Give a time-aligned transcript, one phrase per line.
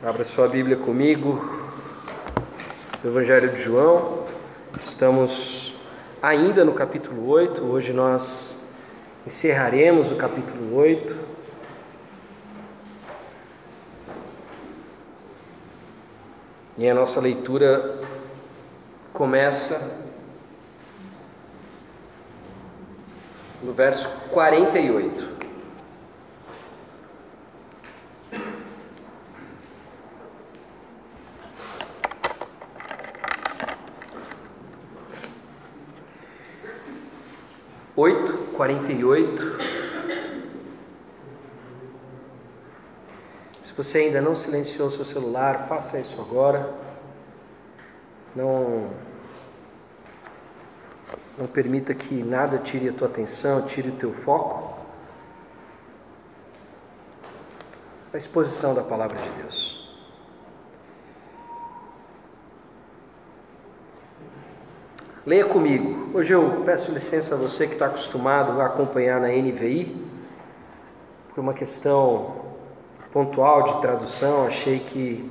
[0.00, 1.60] Abra sua Bíblia comigo,
[3.04, 4.26] Evangelho de João.
[4.80, 5.74] Estamos
[6.22, 7.60] ainda no capítulo 8.
[7.64, 8.62] Hoje nós
[9.26, 11.16] encerraremos o capítulo 8.
[16.78, 17.98] E a nossa leitura
[19.12, 20.06] começa
[23.60, 25.37] no verso 48.
[38.58, 39.56] Oito, quarenta e oito.
[43.62, 46.74] Se você ainda não silenciou seu celular, faça isso agora.
[48.34, 48.90] Não
[51.38, 54.76] não permita que nada tire a tua atenção, tire o teu foco.
[58.12, 59.77] A exposição da palavra de Deus.
[65.28, 66.08] Leia comigo.
[66.14, 69.94] Hoje eu peço licença a você que está acostumado a acompanhar na NVI,
[71.28, 72.46] por uma questão
[73.12, 75.30] pontual de tradução, achei que,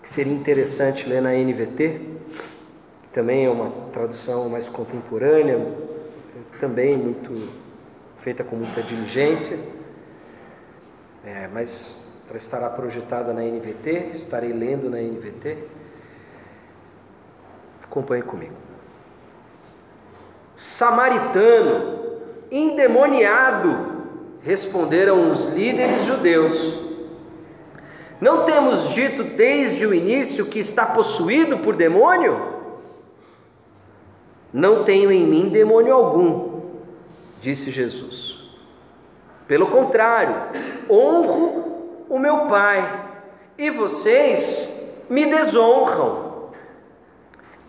[0.00, 2.02] que seria interessante ler na NVT
[3.12, 5.58] também é uma tradução mais contemporânea,
[6.60, 7.48] também muito
[8.20, 9.58] feita com muita diligência,
[11.24, 15.83] é, mas ela estará projetada na NVT, estarei lendo na NVT.
[17.94, 18.56] Acompanhe comigo.
[20.56, 22.00] Samaritano,
[22.50, 24.02] endemoniado,
[24.42, 26.76] responderam os líderes judeus.
[28.20, 32.54] Não temos dito desde o início que está possuído por demônio?
[34.52, 36.62] Não tenho em mim demônio algum,
[37.40, 38.42] disse Jesus.
[39.46, 40.34] Pelo contrário,
[40.90, 43.08] honro o meu Pai
[43.56, 46.23] e vocês me desonram.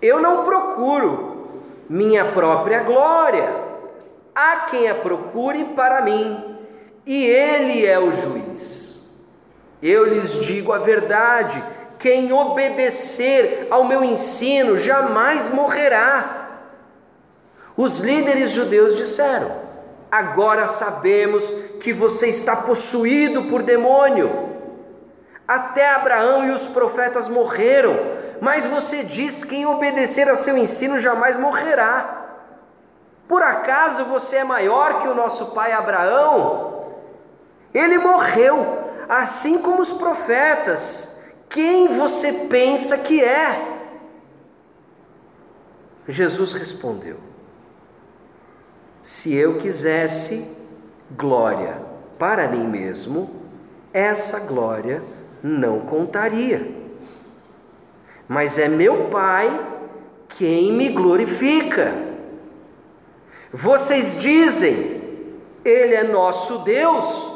[0.05, 3.55] Eu não procuro minha própria glória,
[4.35, 6.59] há quem a procure para mim,
[7.07, 9.03] e Ele é o juiz.
[9.81, 11.63] Eu lhes digo a verdade:
[11.97, 16.59] quem obedecer ao meu ensino jamais morrerá.
[17.75, 19.55] Os líderes judeus disseram:
[20.11, 21.49] Agora sabemos
[21.79, 24.53] que você está possuído por demônio.
[25.47, 30.99] Até Abraão e os profetas morreram, mas você diz que quem obedecer a seu ensino
[30.99, 32.23] jamais morrerá.
[33.27, 36.93] Por acaso você é maior que o nosso pai Abraão?
[37.73, 38.79] Ele morreu,
[39.09, 41.19] assim como os profetas.
[41.49, 43.73] Quem você pensa que é?
[46.07, 47.17] Jesus respondeu:
[49.01, 50.49] se eu quisesse
[51.11, 51.81] glória
[52.17, 53.29] para mim mesmo,
[53.93, 55.01] essa glória
[55.41, 56.84] não contaria.
[58.27, 59.73] Mas é meu Pai
[60.29, 61.93] quem me glorifica.
[63.51, 65.01] Vocês dizem,
[65.63, 67.31] Ele é nosso Deus,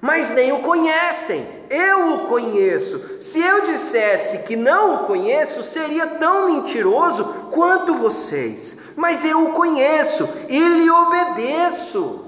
[0.00, 1.46] mas nem o conhecem.
[1.68, 3.20] Eu o conheço.
[3.20, 8.78] Se eu dissesse que não o conheço, seria tão mentiroso quanto vocês.
[8.96, 12.24] Mas eu o conheço e lhe obedeço.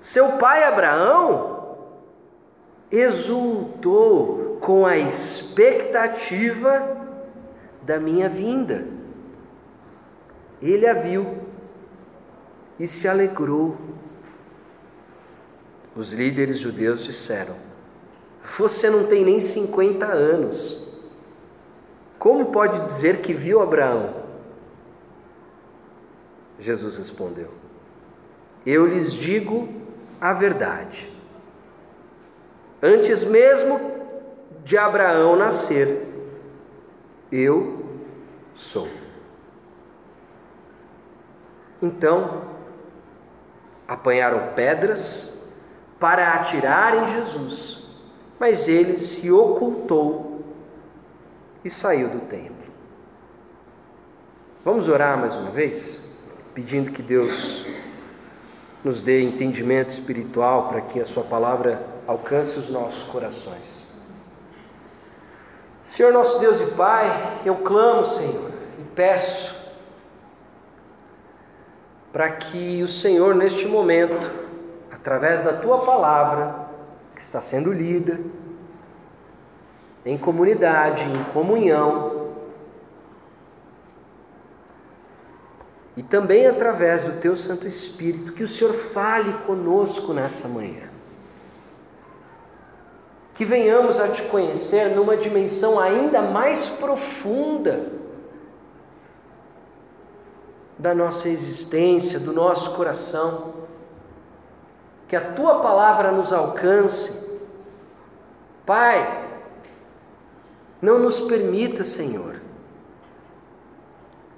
[0.00, 1.76] Seu pai Abraão
[2.90, 6.96] exultou com a expectativa
[7.82, 8.86] da minha vinda.
[10.60, 11.38] Ele a viu
[12.78, 13.76] e se alegrou.
[15.96, 17.68] Os líderes judeus disseram:
[18.56, 20.86] você não tem nem 50 anos.
[22.18, 24.14] Como pode dizer que viu Abraão?
[26.58, 27.50] Jesus respondeu:
[28.64, 29.68] Eu lhes digo
[30.20, 31.12] a verdade.
[32.82, 33.97] Antes mesmo
[34.68, 36.06] de Abraão nascer,
[37.32, 37.86] eu
[38.54, 38.86] sou.
[41.80, 42.42] Então,
[43.86, 45.50] apanharam pedras
[45.98, 47.88] para atirar em Jesus.
[48.38, 50.44] Mas ele se ocultou
[51.64, 52.54] e saiu do templo.
[54.62, 56.04] Vamos orar mais uma vez,
[56.52, 57.64] pedindo que Deus
[58.84, 63.87] nos dê entendimento espiritual para que a Sua palavra alcance os nossos corações.
[65.88, 67.06] Senhor nosso Deus e Pai,
[67.46, 69.56] eu clamo, Senhor, e peço
[72.12, 74.30] para que o Senhor, neste momento,
[74.92, 76.68] através da Tua palavra,
[77.14, 78.20] que está sendo lida
[80.04, 82.34] em comunidade, em comunhão,
[85.96, 90.87] e também através do Teu Santo Espírito, que o Senhor fale conosco nessa manhã.
[93.38, 97.92] Que venhamos a te conhecer numa dimensão ainda mais profunda
[100.76, 103.54] da nossa existência, do nosso coração.
[105.06, 107.38] Que a tua palavra nos alcance.
[108.66, 109.28] Pai,
[110.82, 112.40] não nos permita, Senhor,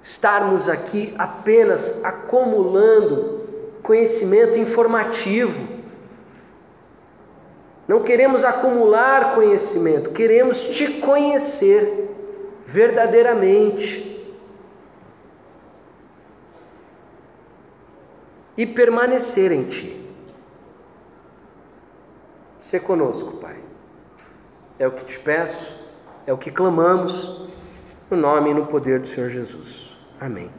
[0.03, 3.47] estarmos aqui apenas acumulando
[3.81, 5.67] conhecimento informativo.
[7.91, 12.09] Não queremos acumular conhecimento, queremos te conhecer
[12.65, 14.07] verdadeiramente.
[18.55, 20.09] E permanecer em ti.
[22.59, 23.57] Se conosco, Pai.
[24.79, 25.77] É o que te peço,
[26.25, 27.45] é o que clamamos,
[28.09, 29.97] no nome e no poder do Senhor Jesus.
[30.17, 30.49] Amém.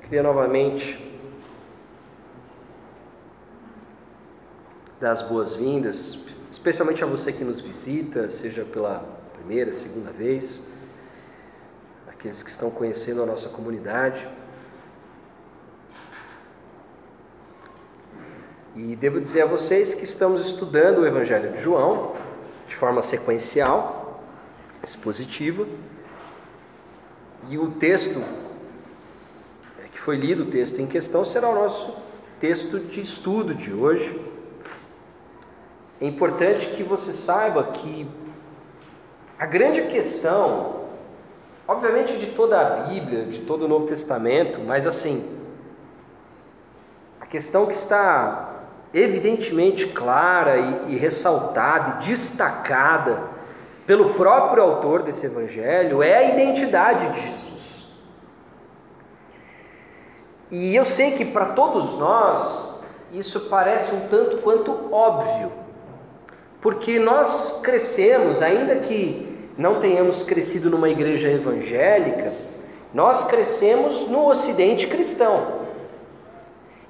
[0.00, 1.11] Queria novamente
[5.02, 6.16] dar as boas-vindas,
[6.48, 9.00] especialmente a você que nos visita, seja pela
[9.34, 10.68] primeira, segunda vez,
[12.06, 14.28] aqueles que estão conhecendo a nossa comunidade.
[18.76, 22.14] E devo dizer a vocês que estamos estudando o Evangelho de João
[22.68, 24.22] de forma sequencial,
[24.84, 25.66] expositiva,
[27.48, 28.20] e o texto
[29.80, 31.92] é, que foi lido, o texto em questão, será o nosso
[32.38, 34.31] texto de estudo de hoje.
[36.02, 38.08] É importante que você saiba que
[39.38, 40.80] a grande questão,
[41.66, 45.38] obviamente de toda a Bíblia, de todo o Novo Testamento, mas assim,
[47.20, 53.22] a questão que está evidentemente clara e, e ressaltada e destacada
[53.86, 57.86] pelo próprio autor desse evangelho é a identidade de Jesus.
[60.50, 62.82] E eu sei que para todos nós
[63.12, 65.61] isso parece um tanto quanto óbvio,
[66.62, 72.32] porque nós crescemos, ainda que não tenhamos crescido numa igreja evangélica,
[72.94, 75.60] nós crescemos no ocidente cristão.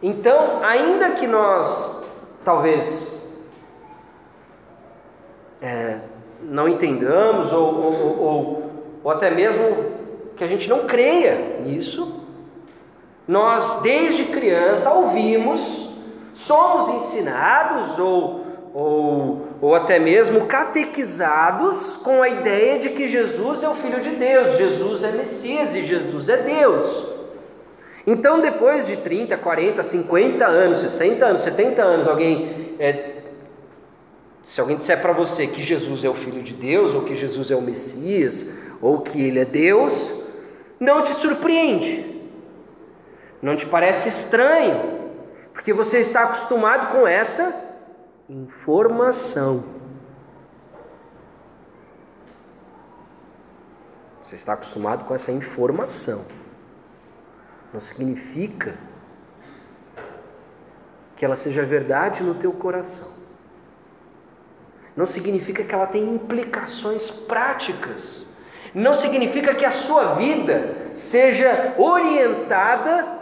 [0.03, 2.05] Então, ainda que nós
[2.45, 3.43] talvez
[5.63, 6.01] é,
[6.43, 8.71] não entendamos ou, ou, ou,
[9.05, 9.93] ou até mesmo
[10.37, 12.21] que a gente não creia nisso,
[13.27, 15.91] nós desde criança ouvimos,
[16.35, 18.45] somos ensinados ou,
[18.75, 24.11] ou, ou até mesmo catequizados com a ideia de que Jesus é o Filho de
[24.11, 27.07] Deus, Jesus é Messias e Jesus é Deus.
[28.05, 32.75] Então, depois de 30, 40, 50 anos, 60 anos, 70 anos, alguém.
[32.81, 33.23] É,
[34.43, 37.49] se alguém disser para você que Jesus é o Filho de Deus, ou que Jesus
[37.49, 40.13] é o Messias, ou que Ele é Deus,
[40.81, 42.21] não te surpreende,
[43.41, 44.99] não te parece estranho,
[45.53, 47.72] porque você está acostumado com essa
[48.29, 49.65] informação.
[54.23, 56.25] Você está acostumado com essa informação
[57.73, 58.77] não significa
[61.17, 63.09] que ela seja verdade no teu coração.
[64.95, 68.37] Não significa que ela tem implicações práticas.
[68.75, 73.21] Não significa que a sua vida seja orientada,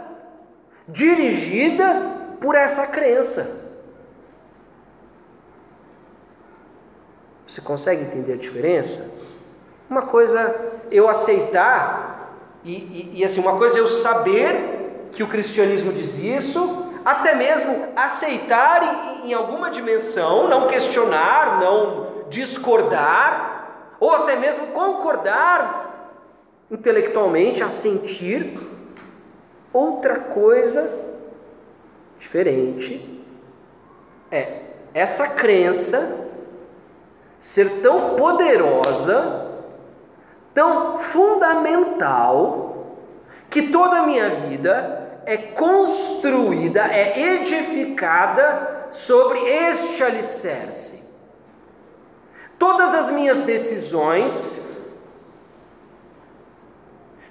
[0.87, 3.60] dirigida por essa crença.
[7.51, 9.11] Você consegue entender a diferença?
[9.89, 10.55] Uma coisa
[10.89, 16.93] eu aceitar e, e, e, assim, uma coisa eu saber que o cristianismo diz isso,
[17.03, 26.23] até mesmo aceitar em, em alguma dimensão, não questionar, não discordar, ou até mesmo concordar
[26.71, 28.57] intelectualmente, a sentir
[29.73, 30.89] outra coisa
[32.17, 33.21] diferente
[34.31, 34.61] é
[34.93, 36.30] essa crença
[37.41, 39.51] ser tão poderosa
[40.53, 42.87] tão fundamental
[43.49, 51.01] que toda a minha vida é construída, é edificada sobre este alicerce.
[52.57, 54.61] Todas as minhas decisões,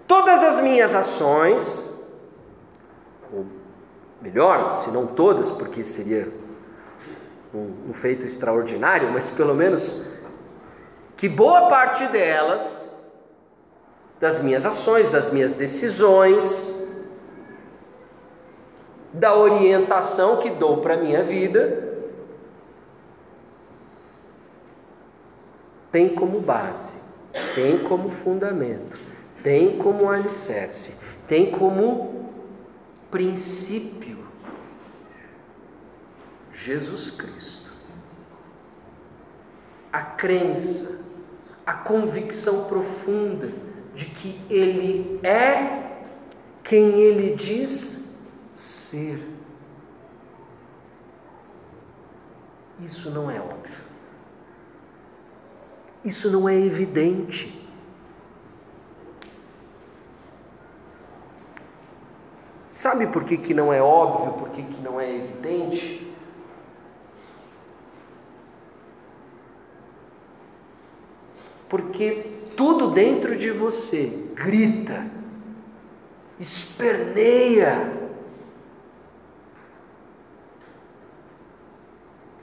[0.06, 1.88] todas as minhas ações,
[3.32, 3.46] ou
[4.20, 6.32] melhor, se não todas, porque seria
[7.54, 10.06] um, um feito extraordinário, mas pelo menos
[11.16, 12.90] que boa parte delas
[14.18, 16.74] das minhas ações, das minhas decisões,
[19.12, 21.88] da orientação que dou para a minha vida,
[25.90, 26.94] tem como base,
[27.54, 28.98] tem como fundamento,
[29.42, 32.30] tem como alicerce, tem como
[33.10, 34.09] princípio
[36.64, 37.70] Jesus Cristo.
[39.92, 41.04] A crença,
[41.64, 43.50] a convicção profunda
[43.94, 46.04] de que Ele é
[46.62, 48.14] quem Ele diz
[48.54, 49.20] ser.
[52.78, 53.80] Isso não é óbvio.
[56.04, 57.58] Isso não é evidente.
[62.68, 66.09] Sabe por que, que não é óbvio, por que, que não é evidente?
[71.70, 75.06] Porque tudo dentro de você grita,
[76.38, 77.98] esperneia,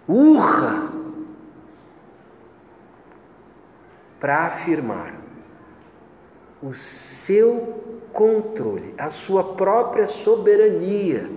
[0.08, 0.94] urra
[4.18, 5.14] para afirmar
[6.64, 11.30] o seu controle, a sua própria soberania,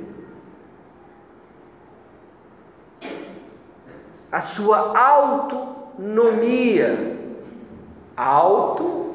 [4.30, 6.08] a sua autonomia,
[8.20, 9.10] autonomos,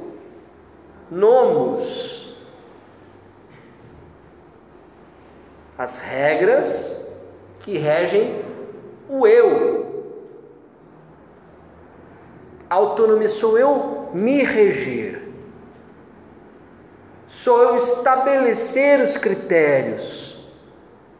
[5.77, 7.05] as regras
[7.59, 8.43] que regem
[9.07, 9.85] o eu.
[12.67, 15.21] Autonomia sou eu me reger,
[17.27, 20.43] sou eu estabelecer os critérios,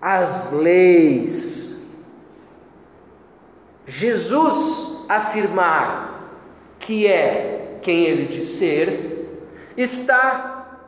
[0.02, 1.86] as leis.
[3.86, 6.32] Jesus afirmar
[6.80, 7.55] que é
[7.86, 9.30] quem ele diz ser,
[9.78, 10.80] está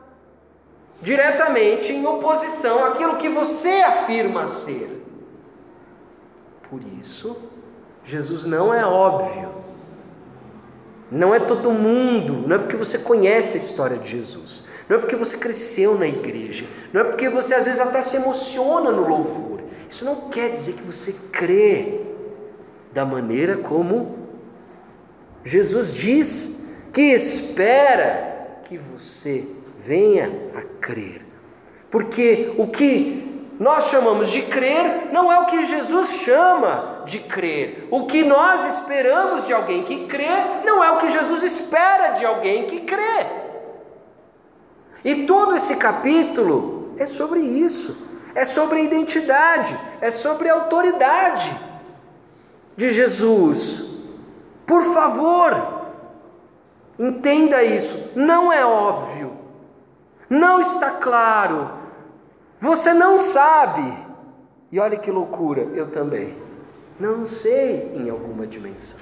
[1.00, 5.00] diretamente em oposição àquilo que você afirma ser.
[6.68, 7.40] Por isso,
[8.04, 9.48] Jesus não é óbvio.
[11.08, 15.00] Não é todo mundo, não é porque você conhece a história de Jesus, não é
[15.00, 19.08] porque você cresceu na igreja, não é porque você às vezes até se emociona no
[19.08, 19.60] louvor.
[19.88, 22.00] Isso não quer dizer que você crê
[22.92, 24.18] da maneira como
[25.44, 26.57] Jesus diz
[26.92, 29.46] que espera que você
[29.80, 31.24] venha a crer.
[31.90, 33.28] Porque o que
[33.58, 37.88] nós chamamos de crer não é o que Jesus chama de crer.
[37.90, 42.24] O que nós esperamos de alguém que crê não é o que Jesus espera de
[42.24, 43.26] alguém que crê.
[45.04, 48.06] E todo esse capítulo é sobre isso.
[48.34, 51.50] É sobre identidade, é sobre a autoridade
[52.76, 53.84] de Jesus.
[54.64, 55.77] Por favor,
[56.98, 58.12] entenda isso.
[58.16, 59.32] Não é óbvio,
[60.28, 61.78] não está claro
[62.60, 63.92] você não sabe.
[64.70, 66.36] E olha que loucura, eu também.
[66.98, 69.00] Não sei em alguma dimensão.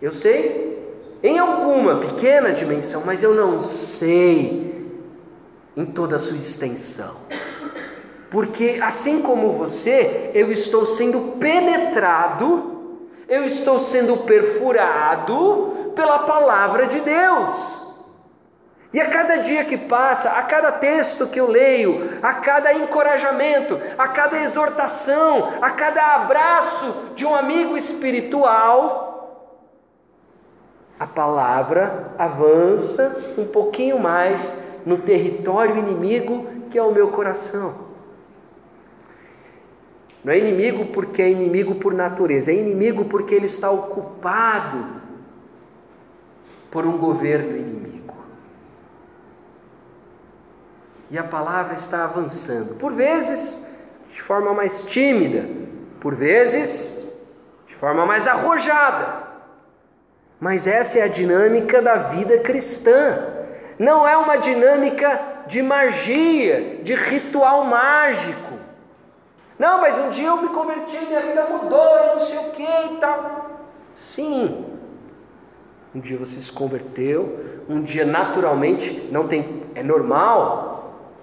[0.00, 0.74] Eu sei
[1.22, 4.92] em alguma pequena dimensão, mas eu não sei
[5.76, 7.16] em toda a sua extensão.
[8.30, 17.00] Porque assim como você, eu estou sendo penetrado, eu estou sendo perfurado pela palavra de
[17.00, 17.84] Deus.
[18.92, 23.76] E a cada dia que passa, a cada texto que eu leio, a cada encorajamento,
[23.98, 29.04] a cada exortação, a cada abraço de um amigo espiritual,
[30.98, 37.74] a palavra avança um pouquinho mais no território inimigo que é o meu coração.
[40.22, 44.93] Não é inimigo porque é inimigo por natureza, é inimigo porque ele está ocupado
[46.74, 47.94] por um governo inimigo
[51.08, 52.74] e a palavra está avançando.
[52.74, 53.64] Por vezes,
[54.08, 55.48] de forma mais tímida,
[56.00, 57.08] por vezes,
[57.68, 59.22] de forma mais arrojada.
[60.40, 63.24] Mas essa é a dinâmica da vida cristã.
[63.78, 68.54] Não é uma dinâmica de magia, de ritual mágico.
[69.56, 72.62] Não, mas um dia eu me converti, minha vida mudou, e não sei o que
[72.64, 73.60] e tal.
[73.94, 74.73] Sim,
[75.94, 80.74] um dia você se converteu, um dia naturalmente não tem, é normal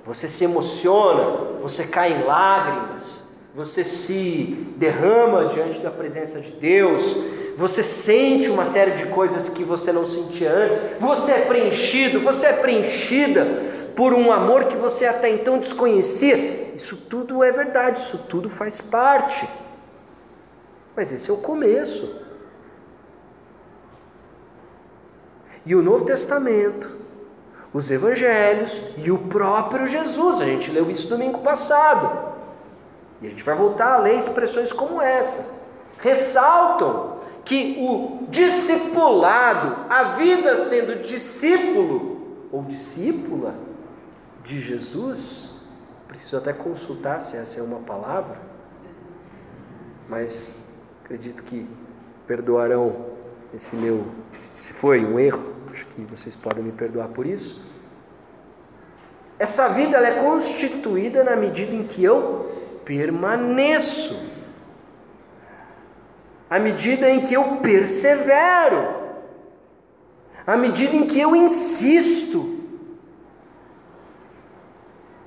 [0.05, 7.15] você se emociona, você cai em lágrimas, você se derrama diante da presença de Deus,
[7.55, 12.47] você sente uma série de coisas que você não sentia antes, você é preenchido, você
[12.47, 13.45] é preenchida
[13.95, 16.71] por um amor que você até então desconhecia.
[16.73, 19.47] Isso tudo é verdade, isso tudo faz parte.
[20.95, 22.20] Mas esse é o começo.
[25.65, 27.01] E o Novo Testamento
[27.73, 30.41] os evangelhos e o próprio Jesus.
[30.41, 32.31] A gente leu isso domingo passado.
[33.21, 35.61] E a gente vai voltar a ler expressões como essa.
[35.99, 43.55] Ressaltam que o discipulado, a vida sendo discípulo ou discípula
[44.43, 45.51] de Jesus,
[46.07, 48.37] preciso até consultar se essa é uma palavra,
[50.09, 50.63] mas
[51.03, 51.67] acredito que
[52.27, 53.05] perdoarão
[53.53, 54.05] esse meu,
[54.61, 57.65] se foi um erro, acho que vocês podem me perdoar por isso.
[59.39, 64.23] Essa vida ela é constituída na medida em que eu permaneço,
[66.47, 68.87] à medida em que eu persevero,
[70.45, 72.59] à medida em que eu insisto.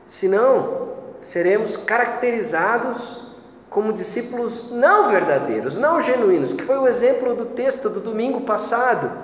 [0.06, 3.34] Senão, seremos caracterizados
[3.68, 9.23] como discípulos não verdadeiros, não genuínos, que foi o exemplo do texto do domingo passado.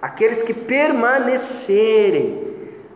[0.00, 2.46] Aqueles que permanecerem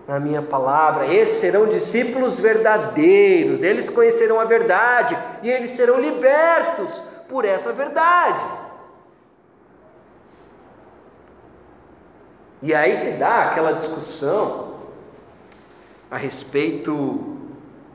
[0.07, 7.01] na minha palavra, esses serão discípulos verdadeiros, eles conhecerão a verdade e eles serão libertos
[7.29, 8.45] por essa verdade.
[12.61, 14.75] E aí se dá aquela discussão
[16.11, 17.39] a respeito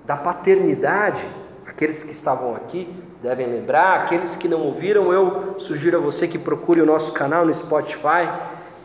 [0.05, 1.27] da paternidade.
[1.67, 2.87] Aqueles que estavam aqui
[3.21, 7.45] devem lembrar, aqueles que não ouviram, eu sugiro a você que procure o nosso canal
[7.45, 8.29] no Spotify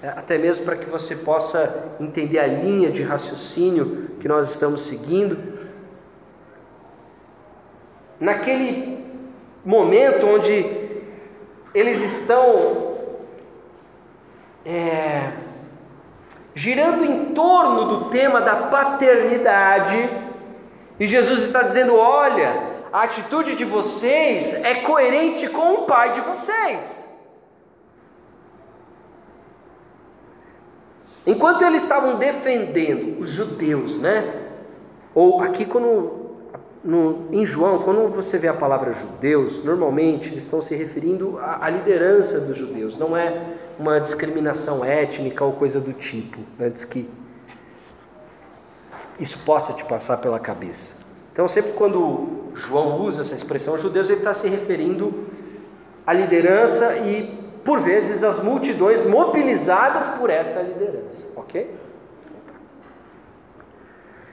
[0.03, 5.39] até mesmo para que você possa entender a linha de raciocínio que nós estamos seguindo.
[8.19, 9.05] Naquele
[9.65, 10.65] momento onde
[11.75, 12.97] eles estão
[14.65, 15.33] é,
[16.55, 20.09] girando em torno do tema da paternidade,
[20.99, 26.21] e Jesus está dizendo: olha, a atitude de vocês é coerente com o pai de
[26.21, 27.10] vocês.
[31.31, 34.49] Enquanto eles estavam defendendo os judeus, né?
[35.15, 36.19] Ou aqui quando
[36.83, 41.67] no, em João, quando você vê a palavra judeus, normalmente eles estão se referindo à,
[41.67, 47.09] à liderança dos judeus, não é uma discriminação étnica ou coisa do tipo, antes que
[49.19, 50.97] isso possa te passar pela cabeça.
[51.33, 55.27] Então, sempre quando João usa essa expressão judeus, ele está se referindo
[56.05, 61.75] à liderança e por vezes, as multidões mobilizadas por essa liderança, ok?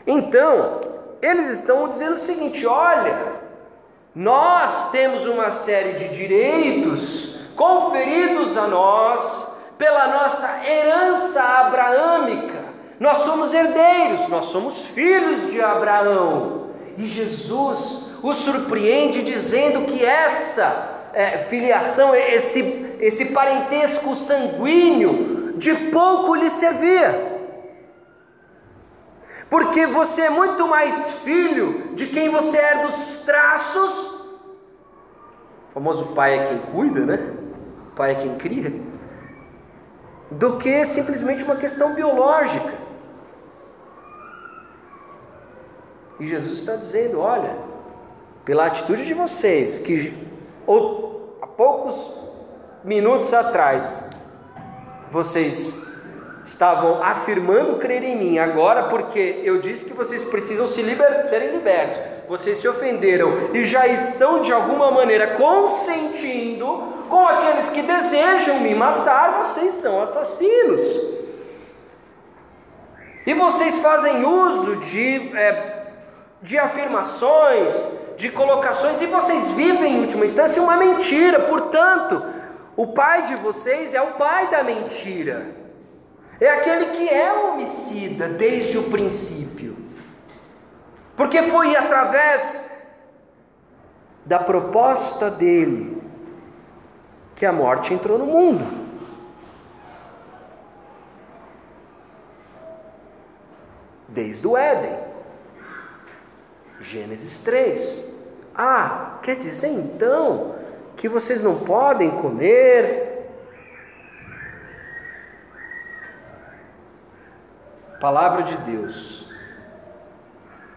[0.05, 0.81] Então,
[1.21, 3.33] eles estão dizendo o seguinte: olha,
[4.15, 12.65] nós temos uma série de direitos conferidos a nós pela nossa herança abraâmica.
[12.99, 16.67] Nós somos herdeiros, nós somos filhos de Abraão.
[16.97, 26.35] E Jesus os surpreende dizendo que essa é, filiação, esse esse parentesco sanguíneo, de pouco
[26.35, 27.37] lhe servia.
[29.49, 34.15] Porque você é muito mais filho de quem você é dos traços.
[35.69, 37.33] O famoso pai é quem cuida, né?
[37.91, 38.73] O pai é quem cria.
[40.29, 42.73] Do que simplesmente uma questão biológica.
[46.19, 47.55] E Jesus está dizendo: olha,
[48.43, 50.13] pela atitude de vocês, que
[51.57, 52.11] poucos
[52.83, 54.07] minutos atrás
[55.11, 55.83] vocês
[56.45, 61.51] estavam afirmando crer em mim, agora porque eu disse que vocês precisam se liber serem
[61.51, 68.59] libertos, vocês se ofenderam e já estão de alguma maneira consentindo com aqueles que desejam
[68.59, 71.17] me matar, vocês são assassinos.
[73.25, 75.87] E vocês fazem uso de, é,
[76.41, 77.85] de afirmações,
[78.17, 82.23] de colocações, e vocês vivem em última instância uma mentira, portanto,
[82.75, 85.55] o pai de vocês é o pai da mentira.
[86.39, 89.77] É aquele que é homicida desde o princípio.
[91.15, 92.69] Porque foi através
[94.25, 96.01] da proposta dele
[97.35, 98.87] que a morte entrou no mundo.
[104.07, 105.06] Desde o Éden.
[106.79, 108.17] Gênesis 3.
[108.55, 110.55] Ah, quer dizer então
[110.95, 113.05] que vocês não podem comer.
[117.99, 119.27] Palavra de Deus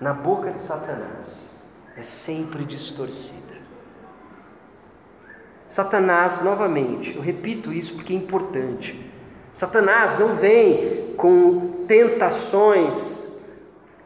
[0.01, 1.57] na boca de Satanás
[1.97, 3.61] é sempre distorcida.
[5.69, 9.09] Satanás, novamente, eu repito isso porque é importante.
[9.53, 13.31] Satanás não vem com tentações,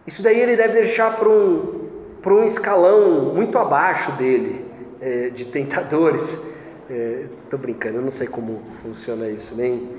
[0.06, 1.83] isso daí ele deve deixar para um,
[2.24, 4.66] para um escalão muito abaixo dele
[4.98, 6.42] é, de tentadores.
[6.88, 9.90] Estou é, brincando, eu não sei como funciona isso, nem,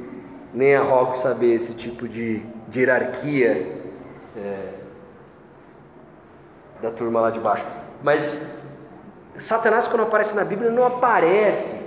[0.52, 3.80] nem arrogo saber esse tipo de, de hierarquia
[4.36, 4.74] é,
[6.82, 7.66] da turma lá de baixo.
[8.02, 8.58] Mas
[9.38, 11.86] Satanás, quando aparece na Bíblia, não aparece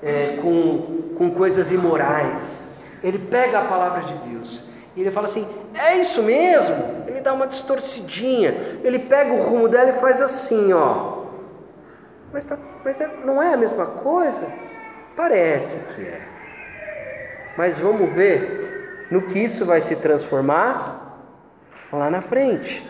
[0.00, 2.72] é, com, com coisas imorais.
[3.02, 4.69] Ele pega a palavra de Deus
[5.00, 7.04] ele fala assim: é isso mesmo?
[7.06, 8.78] Ele dá uma distorcidinha.
[8.82, 11.20] Ele pega o rumo dela e faz assim, ó.
[12.32, 14.46] Mas, tá, mas é, não é a mesma coisa?
[15.16, 16.20] Parece que é.
[17.56, 21.00] Mas vamos ver no que isso vai se transformar
[21.92, 22.88] lá na frente.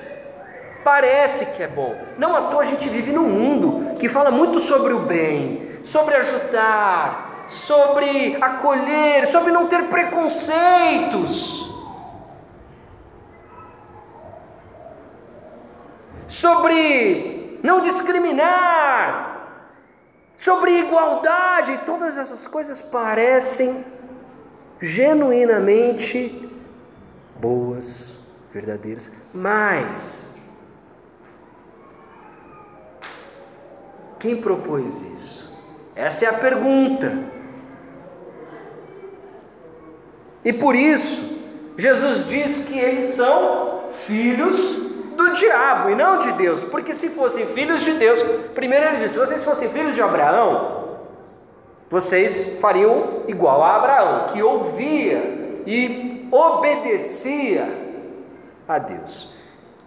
[0.85, 1.95] Parece que é bom.
[2.19, 6.15] Não à toa a gente vive num mundo que fala muito sobre o bem, sobre
[6.17, 11.70] ajudar, sobre acolher, sobre não ter preconceitos.
[16.31, 19.67] Sobre não discriminar,
[20.39, 23.85] sobre igualdade, todas essas coisas parecem
[24.81, 26.49] genuinamente
[27.35, 28.21] boas,
[28.53, 30.33] verdadeiras, mas
[34.21, 35.53] quem propôs isso?
[35.97, 37.25] Essa é a pergunta.
[40.45, 41.41] E por isso,
[41.77, 44.90] Jesus diz que eles são filhos
[45.21, 48.23] do diabo e não de Deus, porque se fossem filhos de Deus,
[48.55, 50.99] primeiro ele disse: se vocês fossem filhos de Abraão,
[51.91, 57.69] vocês fariam igual a Abraão, que ouvia e obedecia
[58.67, 59.33] a Deus.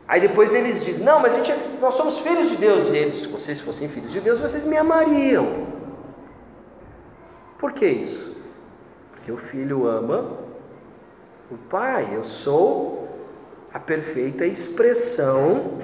[0.07, 2.89] Aí depois eles dizem: Não, mas a gente é, nós somos filhos de Deus.
[2.89, 5.67] E eles, se vocês fossem filhos de Deus, vocês me amariam.
[7.57, 8.35] Por que isso?
[9.11, 10.37] Porque o filho ama
[11.49, 12.09] o pai.
[12.13, 13.02] Eu sou
[13.73, 15.81] a perfeita expressão,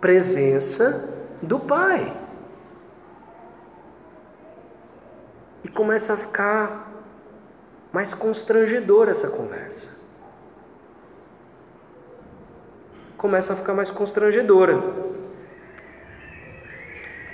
[0.00, 1.08] presença
[1.40, 2.14] do pai.
[5.62, 6.92] E começa a ficar
[7.92, 9.96] mais constrangedora essa conversa.
[13.16, 14.82] Começa a ficar mais constrangedora.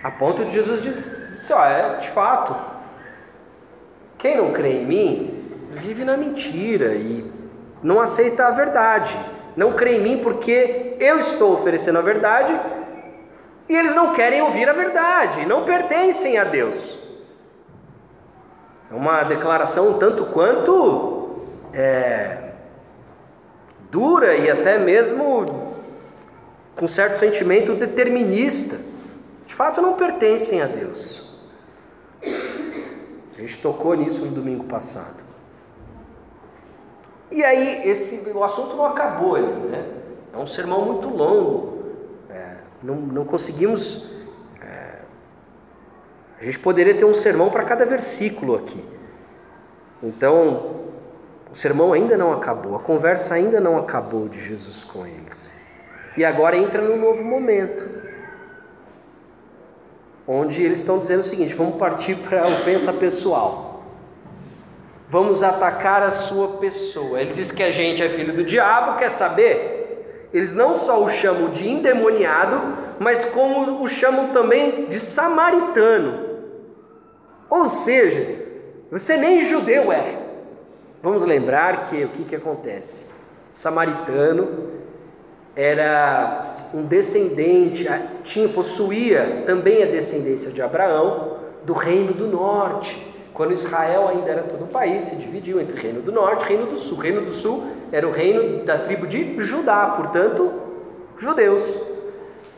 [0.03, 2.55] A ponto de Jesus dizer: ó, é de fato,
[4.19, 7.31] quem não crê em mim vive na mentira e
[7.83, 9.34] não aceita a verdade.
[9.57, 12.59] Não crê em mim porque eu estou oferecendo a verdade
[13.69, 16.99] e eles não querem ouvir a verdade, não pertencem a Deus.
[18.90, 21.40] É uma declaração tanto quanto
[21.73, 22.53] é,
[23.90, 25.75] dura e até mesmo
[26.77, 28.79] com certo sentimento determinista.
[29.47, 31.23] De fato, não pertencem a Deus.
[32.23, 35.24] A gente tocou nisso no domingo passado.
[37.35, 39.85] E aí, esse, o assunto não acabou ali, né?
[40.33, 41.83] É um sermão muito longo.
[42.31, 44.09] É, não, não conseguimos.
[44.62, 44.99] É,
[46.40, 48.81] a gente poderia ter um sermão para cada versículo aqui.
[50.01, 50.77] Então,
[51.51, 55.53] o sermão ainda não acabou, a conversa ainda não acabou de Jesus com eles.
[56.16, 57.85] E agora entra num novo momento,
[60.25, 63.74] onde eles estão dizendo o seguinte: vamos partir para a ofensa pessoal
[65.14, 67.20] vamos atacar a sua pessoa.
[67.20, 70.27] Ele diz que a gente é filho do diabo, quer saber?
[70.35, 72.61] Eles não só o chamam de endemoniado,
[72.98, 76.18] mas como o chamam também de samaritano.
[77.48, 78.42] Ou seja,
[78.90, 80.18] você nem judeu é.
[81.00, 83.05] Vamos lembrar que o que, que acontece?
[83.55, 84.68] O samaritano
[85.55, 87.87] era um descendente,
[88.24, 93.13] tinha possuía também a descendência de Abraão do reino do norte.
[93.35, 96.66] Quando Israel ainda era todo um país, se dividiu entre Reino do Norte e Reino
[96.66, 96.99] do Sul.
[96.99, 100.53] Reino do Sul era o reino da tribo de Judá, portanto,
[101.18, 101.75] judeus.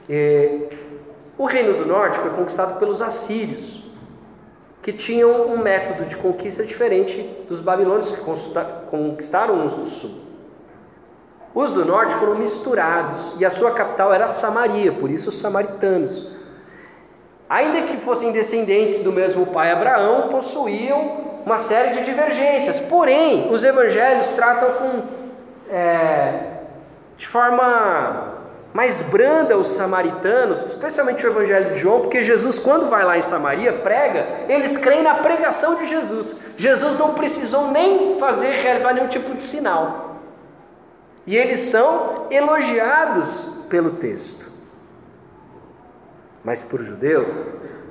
[0.09, 0.69] E
[1.39, 3.83] o Reino do Norte foi conquistado pelos assírios,
[4.83, 8.21] que tinham um método de conquista diferente dos babilônios que
[8.91, 10.27] conquistaram os do Sul.
[11.55, 16.36] Os do Norte foram misturados e a sua capital era Samaria, por isso os samaritanos.
[17.49, 22.81] Ainda que fossem descendentes do mesmo pai Abraão, possuíam uma série de divergências.
[22.81, 25.03] Porém, os evangelhos tratam com
[25.71, 26.41] é,
[27.17, 28.35] de forma
[28.75, 33.23] mais branda os samaritanos, especialmente o evangelho de João, porque Jesus, quando vai lá em
[33.23, 36.37] Samaria, prega, eles creem na pregação de Jesus.
[36.59, 40.17] Jesus não precisou nem fazer, realizar nenhum tipo de sinal.
[41.27, 44.56] E eles são elogiados pelo texto.
[46.47, 47.27] Mas para o judeu,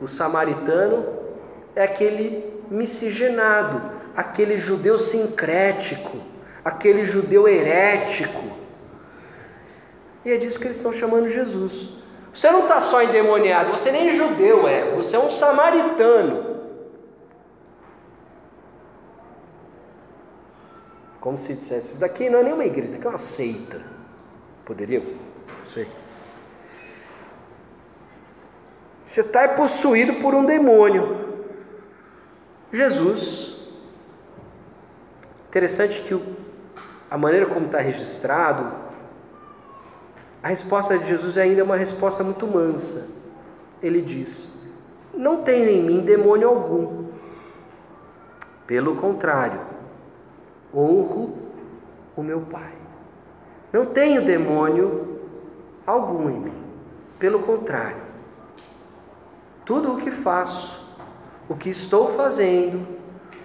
[0.02, 1.06] o samaritano
[1.76, 3.82] é aquele miscigenado,
[4.15, 6.22] aquele judeu sincrético,
[6.63, 8.46] aquele judeu herético.
[10.24, 11.89] E é disso que eles estão chamando Jesus.
[12.34, 16.56] Você não está só endemoniado, você nem judeu é, você é um samaritano.
[21.20, 23.82] Como se dissesse, isso daqui não é nenhuma igreja, isso daqui é uma seita.
[24.63, 25.02] Poderia?
[25.02, 26.05] Não sei.
[29.15, 31.38] Você está possuído por um demônio.
[32.69, 33.56] Jesus.
[35.47, 36.21] Interessante que
[37.10, 38.73] a maneira como está registrado,
[40.43, 43.10] a resposta de Jesus é ainda uma resposta muito mansa.
[43.82, 44.62] Ele diz:
[45.13, 47.06] não tenho em mim demônio algum.
[48.67, 49.62] Pelo contrário,
[50.75, 51.38] honro
[52.17, 52.73] o meu Pai.
[53.71, 55.21] Não tenho demônio
[55.88, 56.63] algum em mim.
[57.17, 58.05] Pelo contrário,
[59.65, 60.80] tudo o que faço,
[61.49, 62.88] o que estou fazendo,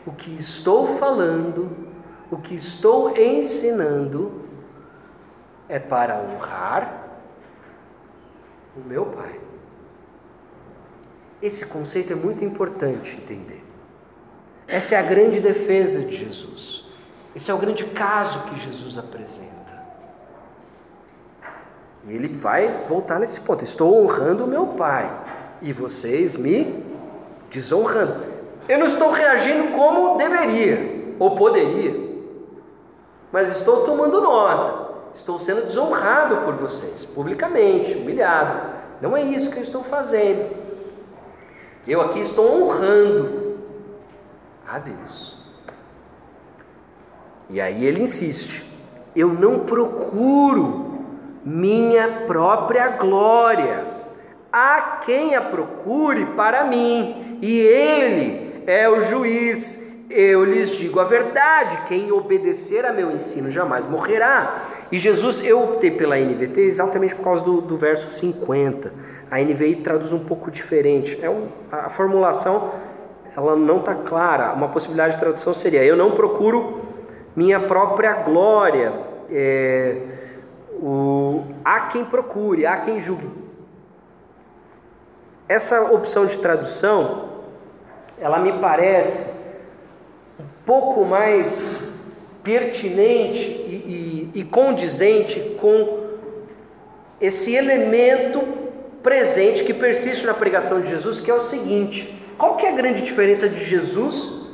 [0.07, 1.89] o que estou falando,
[2.31, 4.45] o que estou ensinando,
[5.69, 7.09] é para honrar
[8.77, 9.41] o meu Pai.
[11.41, 13.65] Esse conceito é muito importante entender.
[14.69, 16.85] Essa é a grande defesa de Jesus.
[17.35, 19.51] Esse é o grande caso que Jesus apresenta.
[22.07, 23.65] E ele vai voltar nesse ponto.
[23.65, 25.30] Estou honrando o meu Pai
[25.63, 26.85] e vocês me
[27.51, 28.25] desonrando.
[28.69, 32.09] Eu não estou reagindo como deveria ou poderia,
[33.33, 34.91] mas estou tomando nota.
[35.15, 38.71] Estou sendo desonrado por vocês, publicamente, humilhado.
[39.01, 40.55] Não é isso que eu estou fazendo.
[41.87, 43.59] Eu aqui estou honrando
[44.69, 45.37] a Deus.
[47.49, 48.65] E aí ele insiste:
[49.17, 50.91] eu não procuro
[51.45, 53.85] minha própria glória.
[54.53, 59.79] Há quem a procure para mim, e ele é o juiz.
[60.11, 64.63] Eu lhes digo a verdade: quem obedecer a meu ensino jamais morrerá.
[64.91, 68.93] E Jesus, eu optei pela NVT exatamente por causa do, do verso 50.
[69.31, 71.17] A NVI traduz um pouco diferente.
[71.23, 72.73] É um, a formulação
[73.37, 74.53] ela não está clara.
[74.53, 76.81] Uma possibilidade de tradução seria: eu não procuro
[77.37, 78.93] minha própria glória.
[79.31, 79.97] É,
[80.73, 83.40] o, há quem procure, há quem julgue.
[85.51, 87.25] Essa opção de tradução,
[88.21, 89.27] ela me parece
[90.39, 91.77] um pouco mais
[92.41, 96.07] pertinente e, e, e condizente com
[97.21, 98.41] esse elemento
[99.03, 102.77] presente que persiste na pregação de Jesus, que é o seguinte: qual que é a
[102.77, 104.47] grande diferença de Jesus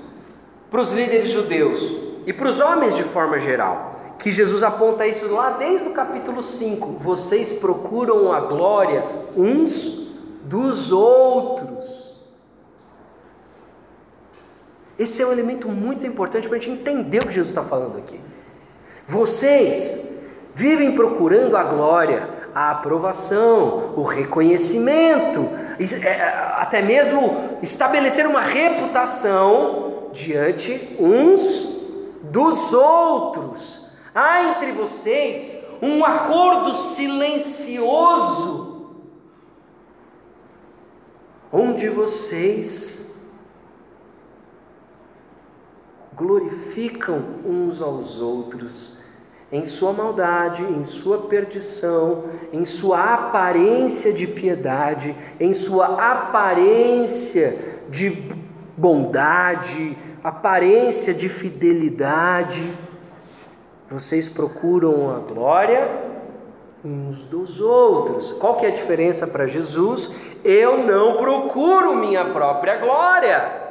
[0.70, 1.94] para os líderes judeus
[2.26, 4.14] e para os homens de forma geral?
[4.18, 7.00] Que Jesus aponta isso lá desde o capítulo 5.
[7.02, 9.04] Vocês procuram a glória
[9.36, 10.05] uns
[10.46, 12.16] dos outros.
[14.98, 17.98] Esse é um elemento muito importante para a gente entender o que Jesus está falando
[17.98, 18.18] aqui.
[19.06, 20.06] Vocês
[20.54, 25.50] vivem procurando a glória, a aprovação, o reconhecimento,
[26.02, 26.22] é,
[26.54, 31.76] até mesmo estabelecer uma reputação diante uns
[32.22, 33.86] dos outros.
[34.14, 38.65] Há entre vocês um acordo silencioso,
[41.52, 43.14] onde vocês
[46.14, 49.04] glorificam uns aos outros
[49.52, 57.56] em sua maldade, em sua perdição, em sua aparência de piedade, em sua aparência
[57.88, 58.10] de
[58.76, 62.68] bondade, aparência de fidelidade.
[63.88, 66.05] Vocês procuram a glória
[66.86, 68.32] uns dos outros.
[68.32, 70.14] Qual que é a diferença para Jesus?
[70.44, 73.64] Eu não procuro minha própria glória.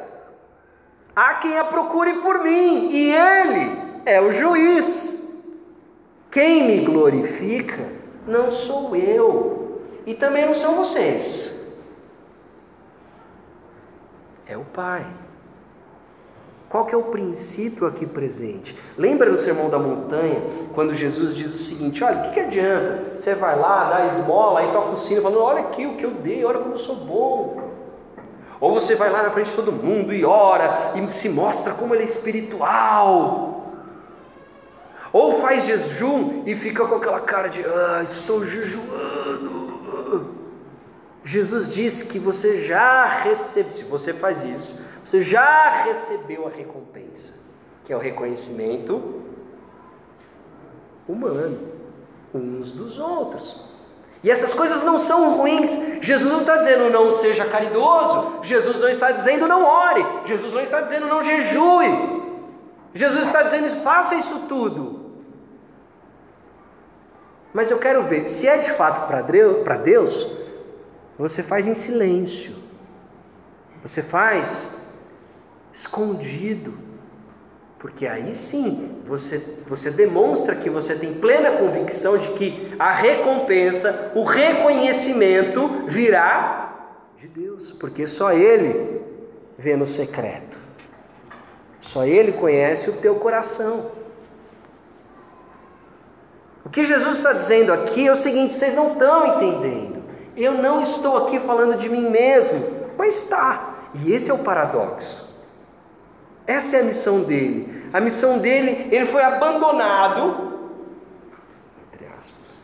[1.16, 5.24] Há quem a procure por mim, e ele é o juiz.
[6.30, 7.90] Quem me glorifica
[8.28, 11.56] não sou eu, e também não são vocês.
[14.46, 15.06] É o Pai.
[16.70, 18.78] Qual que é o princípio aqui presente?
[18.98, 20.42] Lembra no Sermão da Montanha,
[20.74, 23.16] quando Jesus diz o seguinte: olha, o que, que adianta?
[23.16, 26.12] Você vai lá, dá esmola, aí toca o sino, falando: olha aqui o que eu
[26.12, 27.66] dei, olha como eu sou bom.
[28.60, 31.94] Ou você vai lá na frente de todo mundo e ora e se mostra como
[31.94, 33.56] ele é espiritual.
[35.14, 39.66] Ou faz jejum e fica com aquela cara de, ah, estou jejuando.
[41.24, 47.34] Jesus diz que você já recebeu, se você faz isso, você já recebeu a recompensa,
[47.86, 49.22] que é o reconhecimento
[51.08, 51.60] humano,
[52.34, 53.64] uns dos outros.
[54.24, 55.78] E essas coisas não são ruins.
[56.02, 58.40] Jesus não está dizendo não seja caridoso.
[58.42, 60.04] Jesus não está dizendo não ore.
[60.26, 62.24] Jesus não está dizendo não jejue.
[62.96, 65.12] Jesus está dizendo faça isso tudo.
[67.54, 70.28] Mas eu quero ver, se é de fato para Deus,
[71.16, 72.56] você faz em silêncio,
[73.84, 74.85] você faz
[75.76, 76.74] escondido,
[77.78, 84.14] porque aí sim você, você demonstra que você tem plena convicção de que a recompensa,
[84.16, 89.02] o reconhecimento virá de Deus, porque só Ele
[89.58, 90.58] vê no secreto,
[91.82, 93.92] só Ele conhece o teu coração.
[96.64, 100.04] O que Jesus está dizendo aqui é o seguinte: vocês não estão entendendo.
[100.36, 102.66] Eu não estou aqui falando de mim mesmo.
[102.98, 103.76] mas está.
[103.94, 105.25] E esse é o paradoxo.
[106.48, 107.90] Essa é a missão dele.
[107.92, 110.70] A missão dele, ele foi abandonado,
[111.94, 112.62] entre aspas,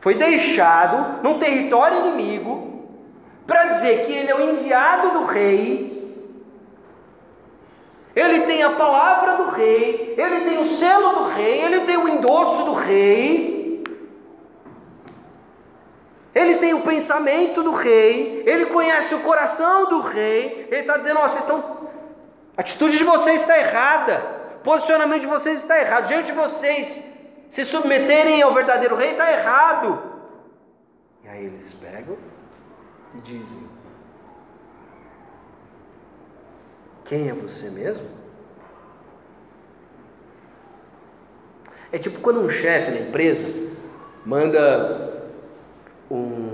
[0.00, 2.88] foi deixado num território inimigo
[3.46, 5.92] para dizer que ele é o enviado do rei.
[8.14, 12.08] Ele tem a palavra do rei, ele tem o selo do rei, ele tem o
[12.08, 13.52] endosso do rei.
[16.34, 20.66] Ele tem o pensamento do rei, ele conhece o coração do rei.
[20.70, 21.81] Ele está dizendo: ó, vocês estão.
[22.56, 24.22] A atitude de vocês está errada,
[24.56, 26.06] o posicionamento de vocês está errado.
[26.06, 27.10] Diante de vocês
[27.50, 30.02] se submeterem ao verdadeiro rei está errado.
[31.24, 32.16] E aí eles pegam
[33.14, 33.68] e dizem:
[37.04, 38.06] Quem é você mesmo?
[41.90, 43.46] É tipo quando um chefe na empresa
[44.24, 45.24] manda
[46.10, 46.51] um,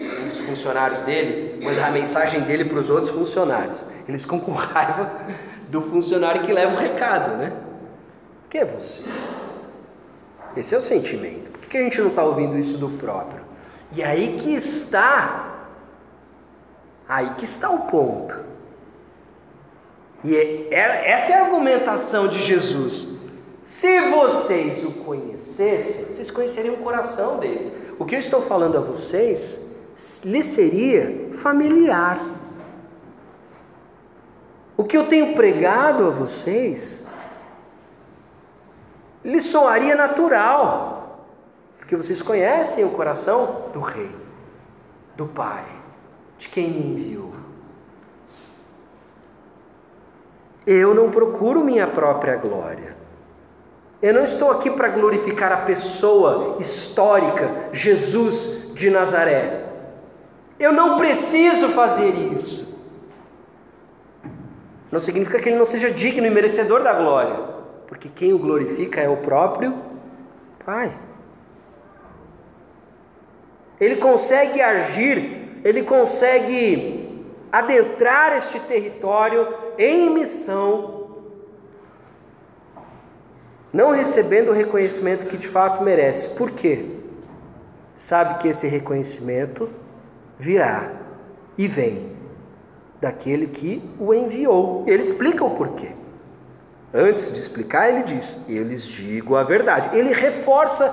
[0.00, 3.84] um dos funcionários dele mandar a mensagem dele para os outros funcionários.
[4.08, 5.12] Eles ficam com raiva
[5.68, 7.52] do funcionário que leva o recado, né?
[8.48, 9.04] Quem é você?
[10.56, 11.50] Esse é o sentimento.
[11.50, 13.42] Por que a gente não está ouvindo isso do próprio?
[13.92, 15.68] E aí que está,
[17.08, 18.38] aí que está o ponto.
[20.24, 23.20] E é, é, essa é a argumentação de Jesus.
[23.62, 27.70] Se vocês o conhecessem, vocês conheceriam o coração deles.
[27.98, 29.69] O que eu estou falando a vocês
[30.24, 32.20] lhe seria familiar.
[34.76, 37.06] O que eu tenho pregado a vocês
[39.22, 41.26] lhe soaria natural,
[41.78, 44.14] porque vocês conhecem o coração do Rei,
[45.16, 45.66] do Pai,
[46.38, 47.34] de quem me enviou.
[50.66, 52.96] Eu não procuro minha própria glória.
[54.00, 59.69] Eu não estou aqui para glorificar a pessoa histórica, Jesus de Nazaré.
[60.60, 62.78] Eu não preciso fazer isso.
[64.92, 67.34] Não significa que ele não seja digno e merecedor da glória,
[67.88, 69.74] porque quem o glorifica é o próprio
[70.64, 70.92] Pai.
[73.80, 81.00] Ele consegue agir, ele consegue adentrar este território em missão
[83.72, 86.30] não recebendo o reconhecimento que de fato merece.
[86.30, 86.86] Por quê?
[87.96, 89.70] Sabe que esse reconhecimento
[90.40, 90.90] virá
[91.56, 92.10] e vem
[93.00, 94.84] daquele que o enviou.
[94.86, 95.92] Ele explica o porquê.
[96.92, 99.96] Antes de explicar, ele diz: Eu lhes digo a verdade.
[99.96, 100.92] Ele reforça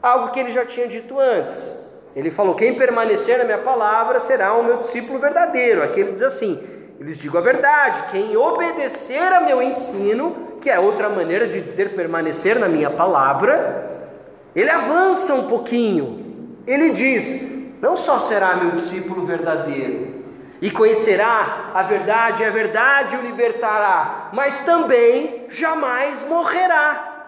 [0.00, 1.76] algo que ele já tinha dito antes.
[2.16, 5.82] Ele falou: Quem permanecer na minha palavra será o meu discípulo verdadeiro.
[5.82, 6.62] Aqui ele diz assim:
[6.98, 8.04] Eu lhes digo a verdade.
[8.10, 14.08] Quem obedecer a meu ensino que é outra maneira de dizer permanecer na minha palavra,
[14.54, 16.54] ele avança um pouquinho.
[16.66, 17.51] Ele diz:
[17.82, 20.22] não só será meu discípulo verdadeiro,
[20.60, 27.26] e conhecerá a verdade, e a verdade o libertará, mas também jamais morrerá.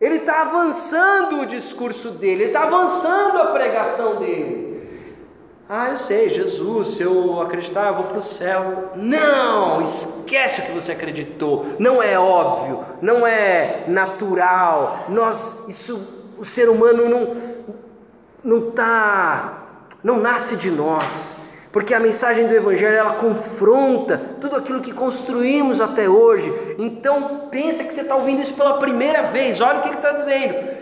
[0.00, 4.66] Ele está avançando o discurso dele, ele está avançando a pregação dele.
[5.68, 8.92] Ah, eu sei, Jesus, se eu acreditar, eu vou para o céu.
[8.94, 11.66] Não, esquece o que você acreditou.
[11.80, 15.06] Não é óbvio, não é natural.
[15.08, 16.06] Nós, isso,
[16.38, 17.34] o ser humano não,
[18.46, 19.64] não tá,
[20.02, 21.36] não nasce de nós.
[21.72, 26.50] Porque a mensagem do Evangelho ela confronta tudo aquilo que construímos até hoje.
[26.78, 29.60] Então pensa que você está ouvindo isso pela primeira vez.
[29.60, 30.76] Olha o que ele está dizendo.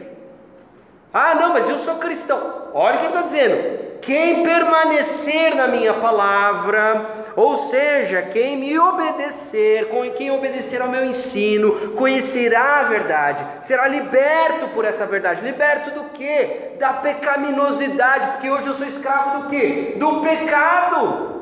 [1.13, 2.69] Ah, não, mas eu sou cristão.
[2.73, 3.84] Olha o que ele está dizendo.
[4.05, 11.93] Quem permanecer na minha palavra, ou seja, quem me obedecer, quem obedecer ao meu ensino,
[11.95, 15.43] conhecerá a verdade, será liberto por essa verdade.
[15.43, 16.77] Liberto do que?
[16.79, 19.95] Da pecaminosidade, porque hoje eu sou escravo do que?
[19.99, 21.34] Do pecado.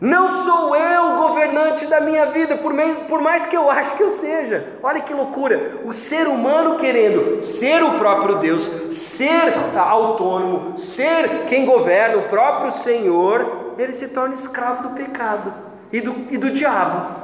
[0.00, 3.94] Não sou eu o governante da minha vida, por, meio, por mais que eu ache
[3.94, 4.76] que eu seja.
[4.82, 5.80] Olha que loucura!
[5.84, 12.72] O ser humano querendo ser o próprio Deus, ser autônomo, ser quem governa, o próprio
[12.72, 15.54] Senhor, ele se torna escravo do pecado
[15.92, 17.22] e do, e do diabo.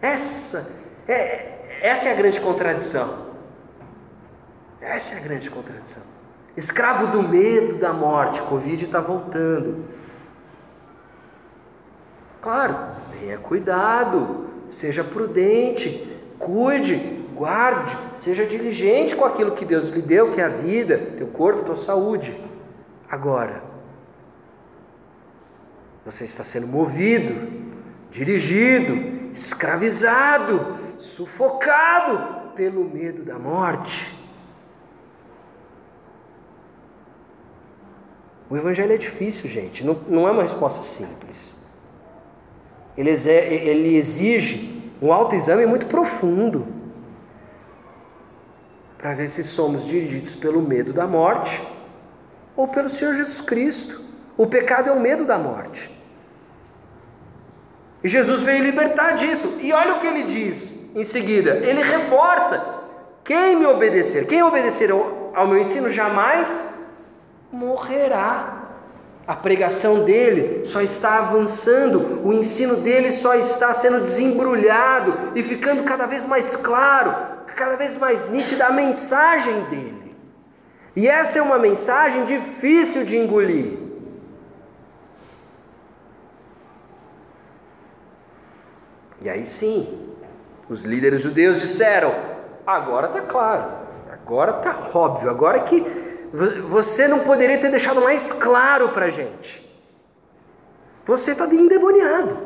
[0.00, 3.30] Essa é, essa é a grande contradição.
[4.80, 6.02] Essa é a grande contradição.
[6.56, 9.84] Escravo do medo da morte, Covid está voltando.
[12.40, 12.76] Claro,
[13.18, 16.96] tenha cuidado, seja prudente, cuide,
[17.34, 21.64] guarde, seja diligente com aquilo que Deus lhe deu, que é a vida, teu corpo,
[21.64, 22.38] tua saúde.
[23.10, 23.62] Agora,
[26.04, 27.34] você está sendo movido,
[28.10, 34.18] dirigido, escravizado, sufocado pelo medo da morte.
[38.48, 41.59] O Evangelho é difícil, gente, não, não é uma resposta simples.
[42.96, 46.66] Ele, ele exige um autoexame muito profundo
[48.98, 51.60] para ver se somos dirigidos pelo medo da morte
[52.54, 54.02] ou pelo Senhor Jesus Cristo.
[54.36, 55.90] O pecado é o medo da morte.
[58.02, 59.58] E Jesus veio libertar disso.
[59.60, 62.80] E olha o que ele diz em seguida: ele reforça:
[63.24, 66.66] quem me obedecer, quem obedecer ao, ao meu ensino jamais
[67.52, 68.59] morrerá.
[69.26, 75.84] A pregação dele só está avançando, o ensino dele só está sendo desembrulhado e ficando
[75.84, 77.14] cada vez mais claro,
[77.54, 80.16] cada vez mais nítida a mensagem dele.
[80.96, 83.78] E essa é uma mensagem difícil de engolir.
[89.22, 90.14] E aí sim,
[90.68, 92.14] os líderes judeus disseram:
[92.66, 93.64] agora está claro,
[94.10, 99.68] agora está óbvio, agora que você não poderia ter deixado mais claro para a gente.
[101.04, 102.38] Você está endemoniado.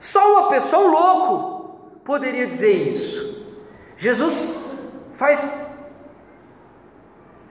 [0.00, 3.44] Só uma pessoa, um louco, poderia dizer isso.
[3.96, 4.44] Jesus
[5.14, 5.70] faz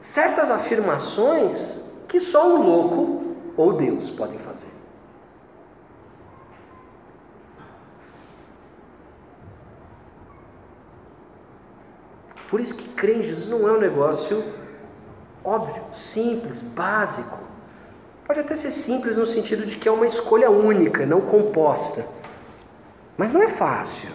[0.02, 4.72] certas afirmações que só um louco ou Deus podem fazer.
[12.50, 14.44] Por isso que crer em Jesus não é um negócio
[15.44, 17.40] óbvio, simples, básico.
[18.26, 22.08] Pode até ser simples no sentido de que é uma escolha única, não composta.
[23.18, 24.10] Mas não é fácil.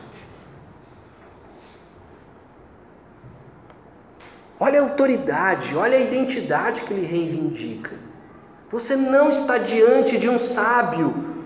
[4.58, 7.92] Olha a autoridade, olha a identidade que ele reivindica.
[8.70, 11.36] Você não está diante de um sábio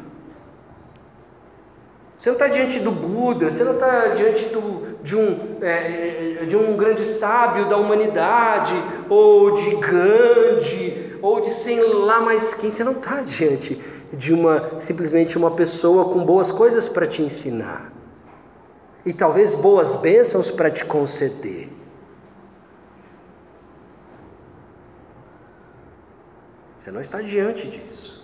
[2.20, 6.56] você não está diante do Buda, você não está diante do, de, um, é, de
[6.56, 8.74] um grande sábio da humanidade,
[9.08, 12.70] ou de Gandhi, ou de sei lá mais quem.
[12.70, 13.80] Você não está diante
[14.12, 17.92] de uma simplesmente uma pessoa com boas coisas para te ensinar.
[19.04, 21.68] E talvez boas bênçãos para te conceder.
[26.78, 28.19] Você não está diante disso.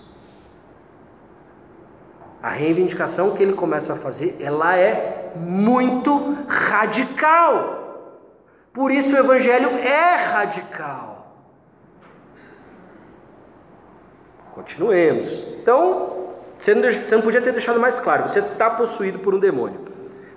[2.47, 8.23] A reivindicação que ele começa a fazer, ela é muito radical.
[8.73, 11.35] Por isso o evangelho é radical.
[14.55, 15.45] Continuemos.
[15.61, 19.41] Então, você não, você não podia ter deixado mais claro, você está possuído por um
[19.41, 19.81] demônio.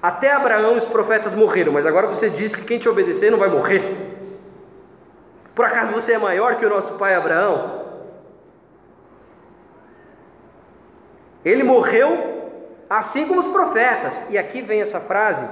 [0.01, 3.49] Até Abraão os profetas morreram, mas agora você diz que quem te obedecer não vai
[3.49, 4.17] morrer.
[5.53, 7.78] Por acaso você é maior que o nosso pai Abraão?
[11.43, 12.39] Ele morreu
[12.89, 14.23] assim como os profetas.
[14.29, 15.45] E aqui vem essa frase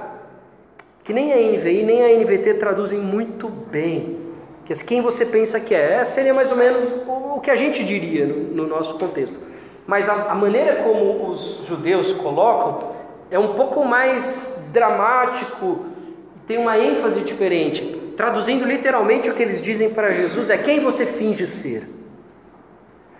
[1.04, 4.18] que nem a NVI nem a NVT traduzem muito bem.
[4.66, 5.94] Que quem você pensa que é?
[5.94, 9.38] Essa seria mais ou menos o que a gente diria no, no nosso contexto.
[9.86, 12.92] Mas a, a maneira como os judeus colocam
[13.30, 15.86] é um pouco mais dramático,
[16.46, 18.12] tem uma ênfase diferente.
[18.14, 21.88] Traduzindo literalmente o que eles dizem para Jesus é quem você finge ser.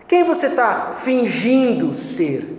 [0.08, 2.56] Quem você está fingindo ser?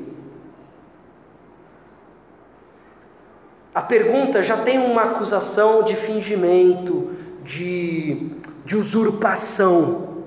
[3.74, 7.12] A pergunta já tem uma acusação de fingimento,
[7.44, 8.30] de,
[8.64, 10.26] de usurpação.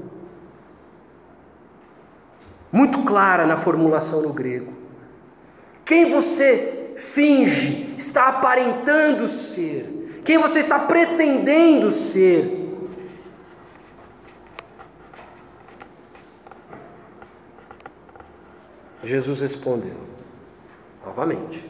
[2.72, 4.72] Muito clara na formulação no grego.
[5.84, 12.61] Quem você finge, está aparentando ser, quem você está pretendendo ser.
[19.02, 19.96] Jesus respondeu,
[21.04, 21.68] novamente: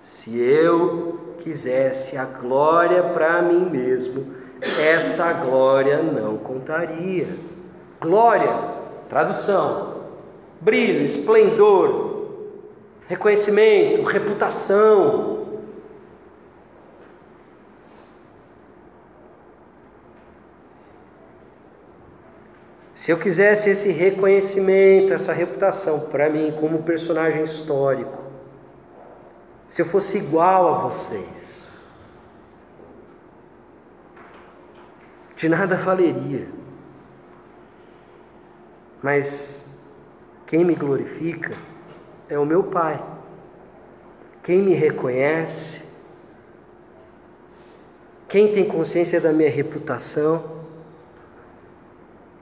[0.00, 4.34] se eu quisesse a glória para mim mesmo,
[4.78, 7.28] essa glória não contaria.
[8.00, 8.56] Glória,
[9.08, 10.04] tradução,
[10.60, 12.26] brilho, esplendor,
[13.08, 15.39] reconhecimento, reputação.
[23.00, 28.22] Se eu quisesse esse reconhecimento, essa reputação para mim como personagem histórico,
[29.66, 31.72] se eu fosse igual a vocês,
[35.34, 36.46] de nada valeria.
[39.02, 39.80] Mas
[40.46, 41.56] quem me glorifica
[42.28, 43.02] é o meu Pai.
[44.42, 45.80] Quem me reconhece,
[48.28, 50.59] quem tem consciência da minha reputação,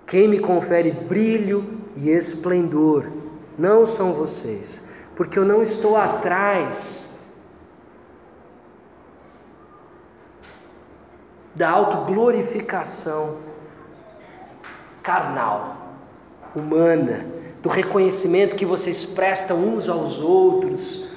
[0.08, 3.12] quem me confere brilho e esplendor,
[3.58, 7.20] não são vocês, porque eu não estou atrás
[11.54, 13.38] da autoglorificação
[15.02, 15.76] carnal.
[16.54, 17.26] humana,
[17.62, 21.08] do reconhecimento que vocês prestam uns aos outros,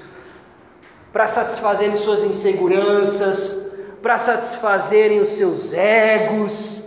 [1.14, 3.72] para satisfazerem suas inseguranças,
[4.02, 6.81] para satisfazerem os seus egos,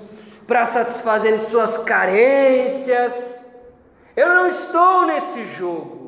[0.46, 3.40] para satisfazerem suas carências.
[4.16, 6.04] Eu não estou nesse jogo.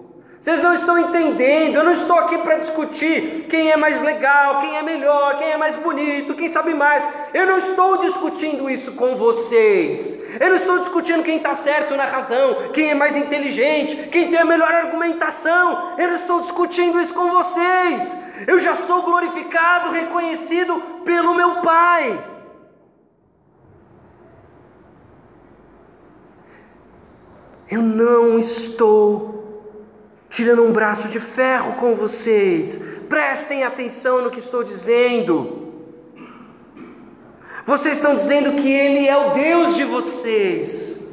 [0.47, 1.74] Vocês não estão entendendo.
[1.74, 5.57] Eu não estou aqui para discutir quem é mais legal, quem é melhor, quem é
[5.57, 7.05] mais bonito, quem sabe mais.
[7.34, 10.16] Eu não estou discutindo isso com vocês.
[10.39, 14.39] Eu não estou discutindo quem está certo na razão, quem é mais inteligente, quem tem
[14.39, 15.95] a melhor argumentação.
[15.99, 18.16] Eu não estou discutindo isso com vocês.
[18.47, 22.36] Eu já sou glorificado, reconhecido pelo meu Pai.
[27.70, 29.36] Eu não estou
[30.28, 32.76] tirando um braço de ferro com vocês.
[33.08, 35.72] Prestem atenção no que estou dizendo.
[37.64, 41.04] Vocês estão dizendo que Ele é o Deus de vocês,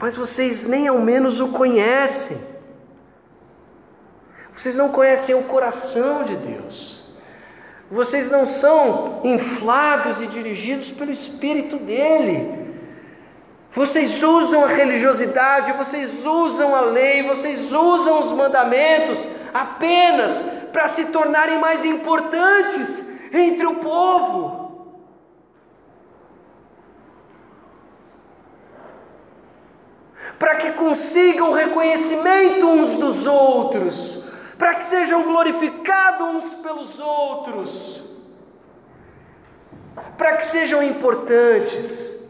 [0.00, 2.36] mas vocês nem ao menos o conhecem.
[4.52, 7.04] Vocês não conhecem o coração de Deus.
[7.90, 12.63] Vocês não são inflados e dirigidos pelo Espírito dele.
[13.74, 20.40] Vocês usam a religiosidade, vocês usam a lei, vocês usam os mandamentos apenas
[20.72, 24.62] para se tornarem mais importantes entre o povo.
[30.38, 34.22] Para que consigam reconhecimento uns dos outros,
[34.56, 38.04] para que sejam glorificados uns pelos outros,
[40.16, 42.23] para que sejam importantes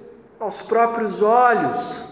[0.44, 2.02] aos próprios olhos.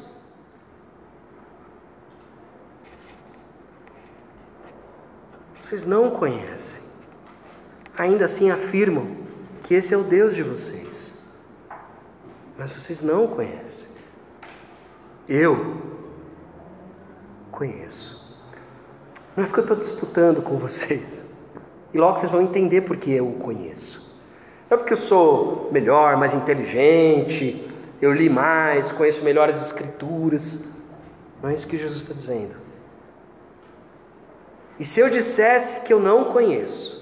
[5.60, 6.82] Vocês não conhecem,
[7.96, 9.06] ainda assim afirmam
[9.62, 11.14] que esse é o Deus de vocês,
[12.58, 13.88] mas vocês não conhecem.
[15.28, 15.80] Eu
[17.50, 18.20] conheço.
[19.36, 21.24] Não é porque eu estou disputando com vocês,
[21.92, 24.10] e logo vocês vão entender porque eu o conheço.
[24.68, 27.71] Não é porque eu sou melhor, mais inteligente,
[28.02, 30.64] eu li mais, conheço melhor as Escrituras.
[31.40, 32.56] Não é isso que Jesus está dizendo.
[34.76, 37.00] E se eu dissesse que eu não conheço,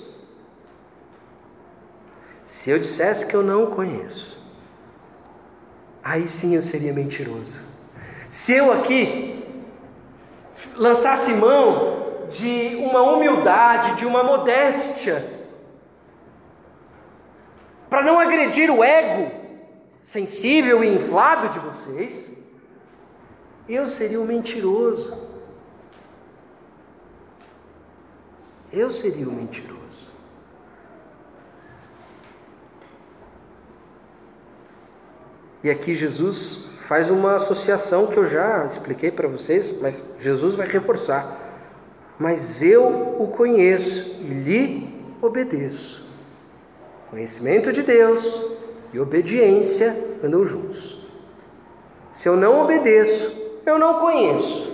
[2.44, 4.38] se eu dissesse que eu não conheço,
[6.04, 7.62] aí sim eu seria mentiroso.
[8.28, 9.42] Se eu aqui
[10.76, 15.40] lançasse mão de uma humildade, de uma modéstia,
[17.88, 19.39] para não agredir o ego,
[20.02, 22.36] sensível e inflado de vocês,
[23.68, 25.28] eu seria um mentiroso.
[28.72, 29.80] Eu seria um mentiroso.
[35.62, 40.66] E aqui Jesus faz uma associação que eu já expliquei para vocês, mas Jesus vai
[40.66, 41.38] reforçar.
[42.18, 46.08] Mas eu o conheço e lhe obedeço.
[47.10, 48.59] Conhecimento de Deus
[48.92, 50.98] e obediência andam juntos.
[52.12, 53.32] Se eu não obedeço,
[53.64, 54.70] eu não conheço.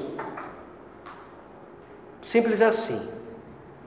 [2.22, 3.00] Simples assim.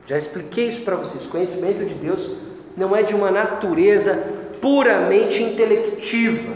[0.05, 1.25] Já expliquei isso para vocês.
[1.25, 2.37] Conhecimento de Deus
[2.75, 4.15] não é de uma natureza
[4.61, 6.53] puramente intelectiva.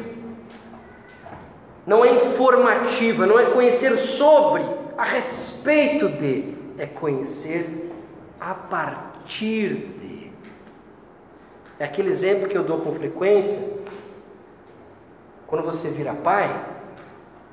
[1.86, 4.64] Não é informativa, não é conhecer sobre,
[4.98, 7.92] a respeito de, é conhecer
[8.40, 10.13] a partir de.
[11.80, 13.60] É aquele exemplo que eu dou com frequência.
[15.48, 16.66] Quando você vira pai,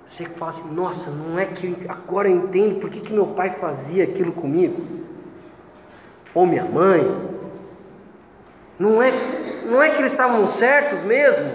[0.06, 3.50] você fala assim: Nossa, não é que agora eu entendo por que, que meu pai
[3.50, 4.84] fazia aquilo comigo,
[6.34, 7.00] ou minha mãe.
[8.78, 9.12] Não é,
[9.66, 11.46] não é que eles estavam certos mesmo?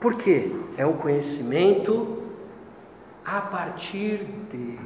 [0.00, 0.50] Por quê?
[0.76, 2.22] É um conhecimento
[3.24, 4.78] a partir de.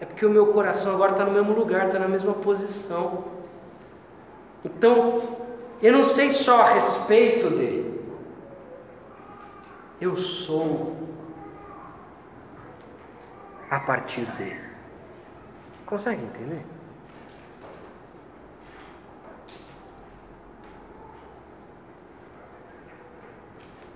[0.00, 3.24] É porque o meu coração agora está no mesmo lugar, está na mesma posição.
[4.64, 5.22] Então,
[5.80, 7.94] eu não sei só a respeito de,
[10.00, 10.96] eu sou
[13.70, 14.56] a partir de.
[15.86, 16.64] Consegue entender?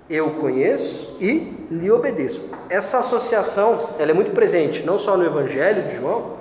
[0.08, 2.50] Eu conheço e lhe obedeço.
[2.70, 6.38] Essa associação ela é muito presente, não só no Evangelho de João,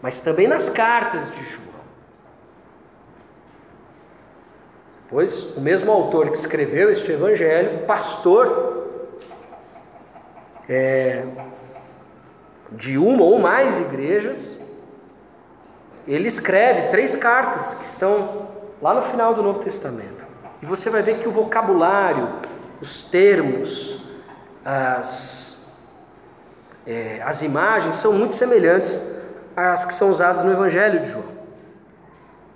[0.00, 1.70] mas também nas cartas de João.
[5.10, 8.86] Pois o mesmo autor que escreveu este Evangelho, pastor
[10.68, 11.24] é,
[12.70, 14.64] de uma ou mais igrejas,
[16.06, 18.48] ele escreve três cartas que estão
[18.80, 20.24] lá no final do Novo Testamento.
[20.62, 22.28] E você vai ver que o vocabulário,
[22.80, 23.98] os termos,
[24.64, 25.72] as,
[26.86, 29.02] é, as imagens são muito semelhantes
[29.56, 31.40] às que são usadas no Evangelho de João.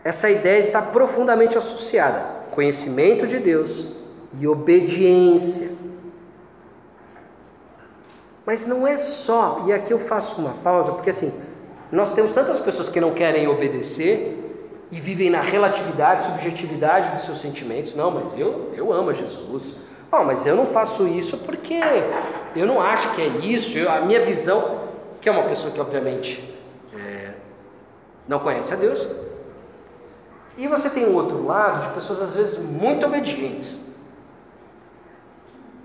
[0.03, 3.87] Essa ideia está profundamente associada: conhecimento de Deus
[4.39, 5.73] e obediência.
[8.47, 11.33] Mas não é só, e aqui eu faço uma pausa, porque assim,
[11.91, 14.41] nós temos tantas pessoas que não querem obedecer
[14.93, 17.95] e vivem na relatividade, subjetividade dos seus sentimentos.
[17.95, 19.75] Não, mas eu, eu amo Jesus.
[20.17, 21.81] Oh, mas eu não faço isso porque
[22.55, 23.77] eu não acho que é isso.
[23.77, 24.89] Eu, a minha visão,
[25.21, 26.57] que é uma pessoa que obviamente
[26.95, 27.35] é,
[28.29, 29.05] não conhece a Deus.
[30.57, 33.93] E você tem o outro lado de pessoas às vezes muito obedientes,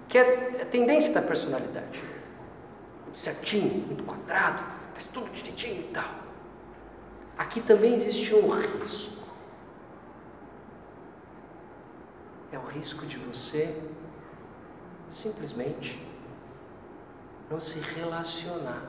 [0.08, 2.00] que é a tendência da personalidade
[3.06, 4.64] muito certinho, muito quadrado,
[4.94, 6.10] faz tudo direitinho e tal.
[7.36, 9.24] Aqui também existe um risco.
[12.52, 13.82] É o risco de você
[15.12, 16.02] simplesmente
[17.50, 18.84] não se relacionar.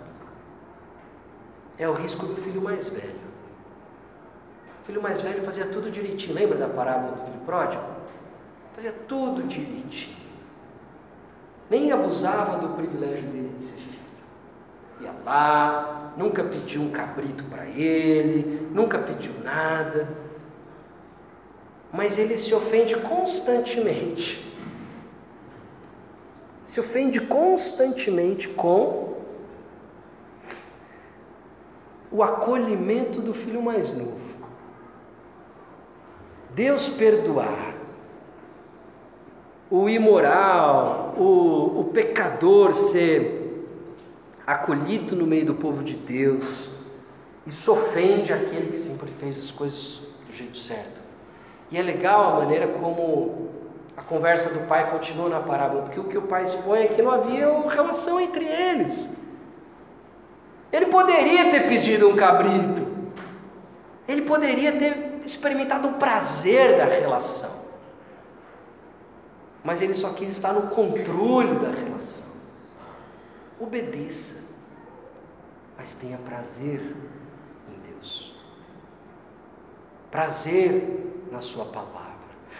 [1.78, 3.30] É o risco do filho mais velho.
[4.82, 6.34] O filho mais velho fazia tudo direitinho.
[6.34, 7.82] Lembra da parábola do filho pródigo?
[8.74, 10.16] Fazia tudo direitinho.
[11.70, 14.00] Nem abusava do privilégio dele de ser filho
[15.00, 20.08] ia lá, nunca pediu um cabrito para ele, nunca pediu nada.
[21.92, 24.49] Mas ele se ofende constantemente.
[26.62, 29.14] Se ofende constantemente com
[32.12, 34.20] o acolhimento do filho mais novo.
[36.54, 37.74] Deus perdoar
[39.70, 43.40] o imoral, o, o pecador ser
[44.44, 46.68] acolhido no meio do povo de Deus,
[47.46, 51.00] isso ofende aquele que sempre fez as coisas do jeito certo.
[51.70, 53.48] E é legal a maneira como
[54.00, 57.02] a conversa do pai continua na parábola, porque o que o pai expõe é que
[57.02, 59.16] não havia relação entre eles.
[60.72, 62.86] Ele poderia ter pedido um cabrito,
[64.08, 67.50] ele poderia ter experimentado o prazer da relação,
[69.62, 72.30] mas ele só quis estar no controle da relação.
[73.58, 74.50] Obedeça
[75.80, 76.94] mas tenha prazer
[77.68, 78.34] em Deus.
[80.10, 82.09] Prazer na Sua palavra.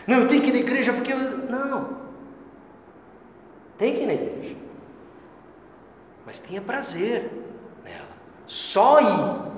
[0.07, 1.13] Não, eu tenho que ir na igreja porque.
[1.13, 1.19] Eu...
[1.19, 2.01] Não.
[3.79, 4.57] Tem que ir na igreja.
[6.27, 7.31] Mas tenha prazer
[7.85, 8.09] nela.
[8.47, 9.51] Só ir.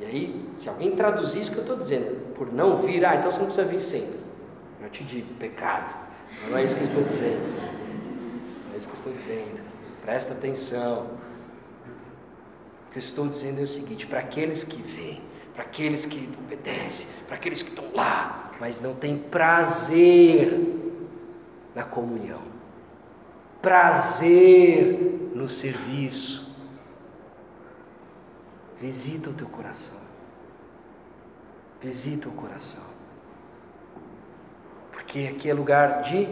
[0.00, 3.30] E aí, se alguém traduzir isso que eu estou dizendo, por não vir, ah, então
[3.30, 4.20] você não precisa vir sempre.
[4.80, 5.94] Eu te digo, pecado.
[6.48, 7.74] Não é isso que eu estou dizendo.
[8.68, 9.60] Não é isso que eu estou dizendo.
[10.02, 11.10] Presta atenção
[12.92, 15.22] que eu estou dizendo é o seguinte: para aqueles que vêm,
[15.54, 20.52] para aqueles que obedecem, para aqueles que estão lá, mas não têm prazer
[21.74, 22.42] na comunhão,
[23.60, 26.56] prazer no serviço,
[28.80, 30.00] visita o teu coração,
[31.80, 32.84] visita o coração,
[34.92, 36.28] porque aqui é lugar de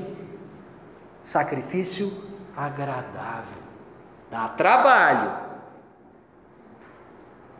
[1.22, 2.12] sacrifício
[2.56, 3.62] agradável,
[4.30, 5.52] dá trabalho.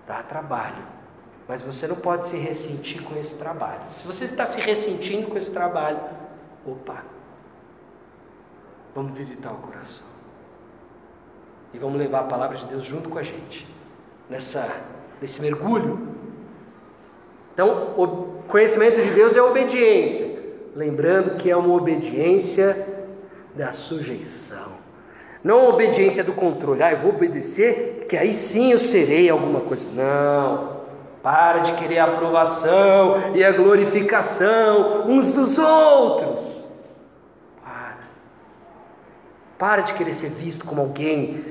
[0.06, 0.84] Dá trabalho.
[1.52, 3.82] Mas você não pode se ressentir com esse trabalho.
[3.92, 6.00] Se você está se ressentindo com esse trabalho,
[6.66, 7.04] opa,
[8.94, 10.06] vamos visitar o coração.
[11.74, 13.68] E vamos levar a palavra de Deus junto com a gente,
[14.30, 14.66] nessa,
[15.20, 16.08] nesse mergulho.
[17.52, 20.26] Então, o conhecimento de Deus é obediência.
[20.74, 23.04] Lembrando que é uma obediência
[23.54, 24.72] da sujeição.
[25.44, 26.82] Não obediência do controle.
[26.82, 29.86] Ah, eu vou obedecer, porque aí sim eu serei alguma coisa.
[29.92, 30.80] Não.
[31.22, 36.64] Para de querer a aprovação e a glorificação uns dos outros.
[37.62, 37.98] Para.
[39.56, 41.44] Para de querer ser visto como alguém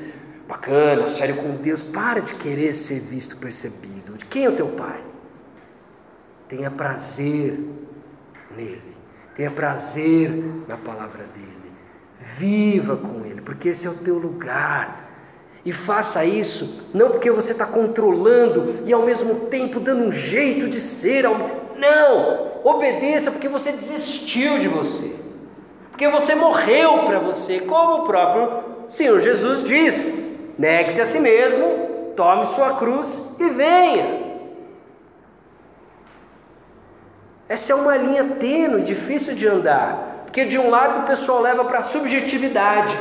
[0.47, 1.81] bacana, sério com Deus.
[1.81, 4.17] Para de querer ser visto, percebido.
[4.17, 5.01] De quem é o teu pai?
[6.49, 7.57] Tenha prazer
[8.55, 8.97] nele.
[9.37, 10.31] Tenha prazer
[10.67, 11.71] na palavra dele.
[12.19, 15.00] Viva com Ele, porque esse é o teu lugar.
[15.63, 20.67] E faça isso não porque você está controlando e ao mesmo tempo dando um jeito
[20.67, 21.25] de ser.
[21.77, 22.51] Não!
[22.63, 25.15] Obedeça porque você desistiu de você.
[25.91, 30.17] Porque você morreu para você, como o próprio Senhor Jesus diz:
[30.57, 34.31] negue-se a si mesmo, tome sua cruz e venha.
[37.47, 40.23] Essa é uma linha tênue, difícil de andar.
[40.23, 42.97] Porque de um lado o pessoal leva para a subjetividade.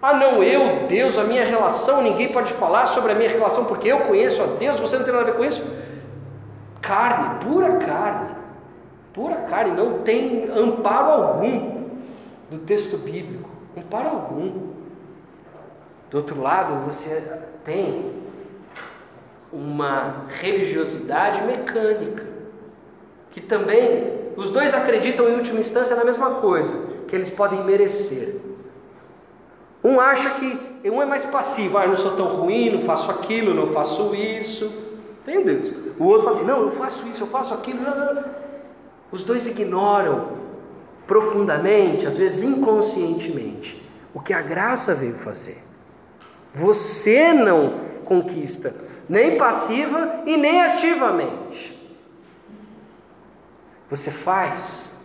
[0.00, 3.88] Ah, não, eu, Deus, a minha relação, ninguém pode falar sobre a minha relação porque
[3.88, 5.76] eu conheço a Deus, você não tem nada a ver com isso.
[6.80, 8.30] Carne, pura carne,
[9.12, 11.88] pura carne, não tem amparo algum
[12.48, 14.68] do texto bíblico, em para algum.
[16.10, 18.12] Do outro lado, você tem
[19.52, 22.24] uma religiosidade mecânica,
[23.32, 28.47] que também os dois acreditam em última instância na mesma coisa, que eles podem merecer.
[29.82, 33.10] Um acha que um é mais passivo, ah, eu não sou tão ruim, não faço
[33.10, 34.72] aquilo, não faço isso.
[35.24, 35.72] Tem Deus.
[35.98, 37.82] O outro fala assim, não, eu faço isso, eu faço aquilo.
[37.82, 38.24] Não, não.
[39.10, 40.38] Os dois ignoram
[41.06, 45.58] profundamente, às vezes inconscientemente, o que a graça veio fazer.
[46.54, 47.72] Você não
[48.04, 48.74] conquista,
[49.08, 51.78] nem passiva e nem ativamente.
[53.90, 54.97] Você faz,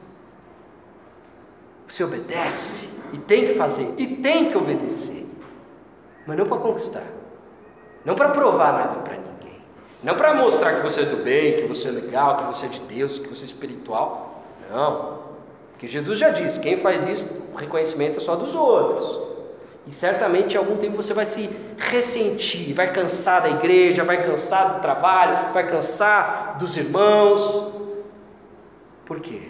[1.94, 5.28] você obedece, e tem que fazer, e tem que obedecer,
[6.26, 7.06] mas não para conquistar,
[8.04, 9.62] não para provar nada para ninguém,
[10.02, 12.70] não para mostrar que você é do bem, que você é legal, que você é
[12.70, 15.20] de Deus, que você é espiritual, não,
[15.84, 19.34] porque Jesus já disse: quem faz isso, o reconhecimento é só dos outros.
[19.86, 24.76] E certamente em algum tempo você vai se ressentir, vai cansar da igreja, vai cansar
[24.76, 27.74] do trabalho, vai cansar dos irmãos.
[29.06, 29.42] Por quê?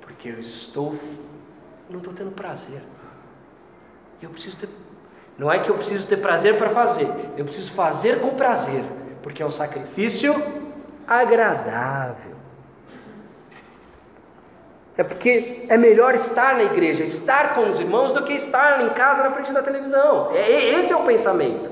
[0.00, 0.96] Porque eu estou,
[1.90, 2.82] não estou tendo prazer.
[4.22, 4.68] Eu preciso ter,
[5.36, 8.84] não é que eu preciso ter prazer para fazer, eu preciso fazer com prazer,
[9.22, 10.34] porque é um sacrifício
[11.06, 12.40] agradável.
[14.96, 18.90] É porque é melhor estar na igreja, estar com os irmãos, do que estar em
[18.90, 20.30] casa na frente da televisão.
[20.32, 21.70] É, esse é o pensamento.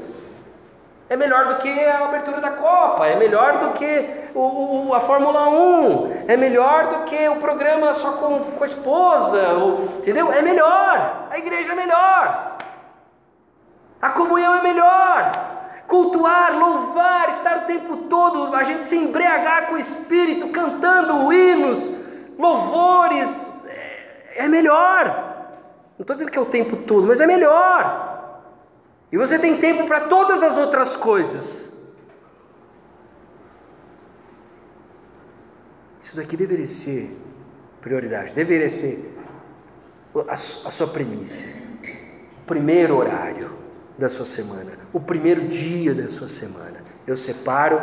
[1.10, 5.48] É melhor do que a abertura da Copa, é melhor do que o, a Fórmula
[5.48, 10.32] 1, é melhor do que o programa só com, com a esposa, ou, entendeu?
[10.32, 12.56] É melhor, a igreja é melhor,
[14.00, 15.32] a comunhão é melhor,
[15.88, 21.92] cultuar, louvar, estar o tempo todo, a gente se embriagar com o Espírito, cantando hinos,
[22.38, 25.26] louvores, é, é melhor.
[25.98, 28.06] Não estou dizendo que é o tempo todo, mas é melhor.
[29.10, 31.67] E você tem tempo para todas as outras coisas.
[36.08, 37.14] Isso daqui deveria ser
[37.82, 39.14] prioridade, deveria ser
[40.26, 41.44] a, a sua premissa,
[42.40, 43.52] o primeiro horário
[43.98, 46.82] da sua semana, o primeiro dia da sua semana.
[47.06, 47.78] Eu separo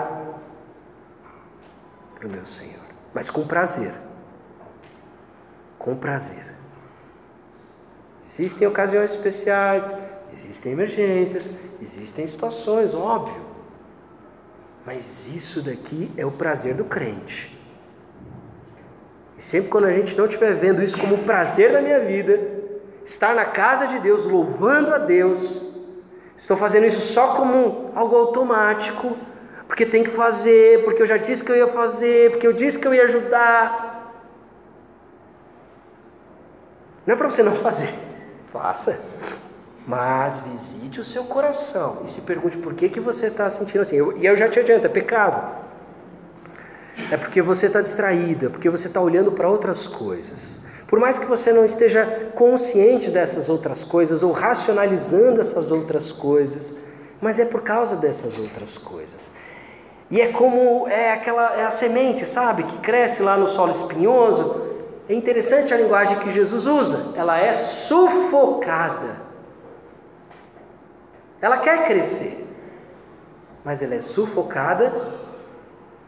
[2.16, 3.94] para o meu Senhor, mas com prazer
[5.78, 6.52] com prazer.
[8.24, 9.96] Existem ocasiões especiais,
[10.34, 13.46] existem emergências, existem situações, óbvio.
[14.84, 17.55] Mas isso daqui é o prazer do crente.
[19.38, 22.40] E sempre quando a gente não estiver vendo isso como prazer da minha vida,
[23.06, 25.62] estar na casa de Deus, louvando a Deus,
[26.38, 29.18] estou fazendo isso só como algo automático,
[29.68, 32.80] porque tem que fazer, porque eu já disse que eu ia fazer, porque eu disse
[32.80, 34.14] que eu ia ajudar.
[37.06, 37.94] Não é para você não fazer,
[38.54, 39.04] faça.
[39.88, 43.98] Mas visite o seu coração e se pergunte por que, que você está sentindo assim.
[43.98, 45.65] Eu, e eu já te adianto, é pecado.
[47.12, 50.62] É porque você está distraído, é porque você está olhando para outras coisas.
[50.88, 56.74] Por mais que você não esteja consciente dessas outras coisas ou racionalizando essas outras coisas,
[57.20, 59.32] mas é por causa dessas outras coisas.
[60.10, 64.66] E é como é aquela é a semente, sabe, que cresce lá no solo espinhoso
[65.08, 69.24] é interessante a linguagem que Jesus usa, ela é sufocada.
[71.40, 72.48] Ela quer crescer,
[73.64, 74.92] mas ela é sufocada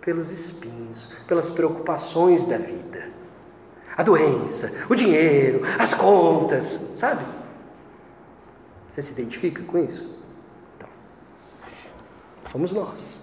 [0.08, 3.10] pelos espinhos, pelas preocupações da vida.
[3.98, 7.26] A doença, o dinheiro, as contas, sabe?
[8.88, 10.18] Você se identifica com isso?
[10.78, 10.88] Então,
[12.46, 13.22] somos nós.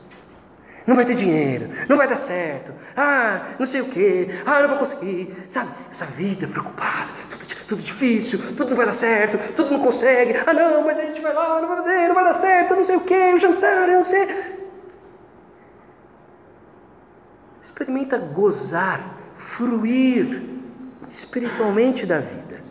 [0.86, 4.68] Não vai ter dinheiro, não vai dar certo, ah, não sei o que, ah, não
[4.68, 5.70] vou conseguir, sabe?
[5.90, 10.52] Essa vida preocupada, tudo, tudo difícil, tudo não vai dar certo, tudo não consegue, ah,
[10.52, 12.96] não, mas a gente vai lá, não vai fazer, não vai dar certo, não sei
[12.96, 14.63] o que, o jantar, eu não sei.
[17.64, 20.42] Experimenta gozar, fruir
[21.08, 22.62] espiritualmente da vida.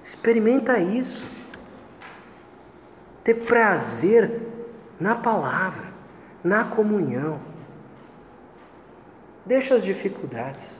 [0.00, 1.26] Experimenta isso
[3.24, 4.40] ter prazer
[5.00, 5.92] na palavra,
[6.44, 7.40] na comunhão.
[9.44, 10.78] Deixa as dificuldades.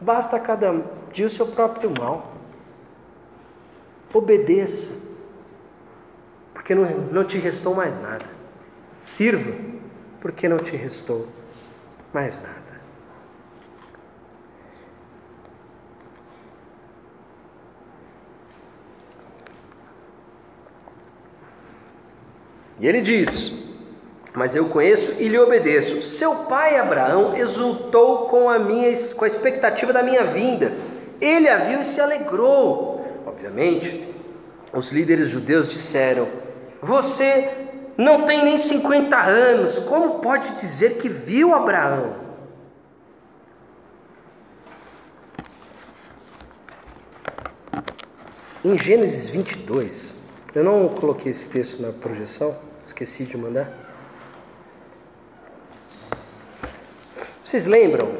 [0.00, 0.72] Basta cada
[1.12, 2.34] dia o seu próprio mal.
[4.12, 5.09] Obedeça,
[6.60, 8.26] porque não, não te restou mais nada.
[9.00, 9.50] Sirva,
[10.20, 11.26] porque não te restou
[12.12, 12.60] mais nada.
[22.78, 23.74] E ele diz:
[24.34, 26.02] mas eu conheço e lhe obedeço.
[26.02, 30.70] Seu pai Abraão exultou com a minha com a expectativa da minha vinda.
[31.22, 33.02] Ele a viu e se alegrou.
[33.26, 34.14] Obviamente,
[34.74, 36.49] os líderes judeus disseram:
[36.82, 42.16] Você não tem nem 50 anos, como pode dizer que viu Abraão?
[48.64, 50.16] Em Gênesis 22,
[50.54, 53.70] eu não coloquei esse texto na projeção, esqueci de mandar.
[57.44, 58.16] Vocês lembram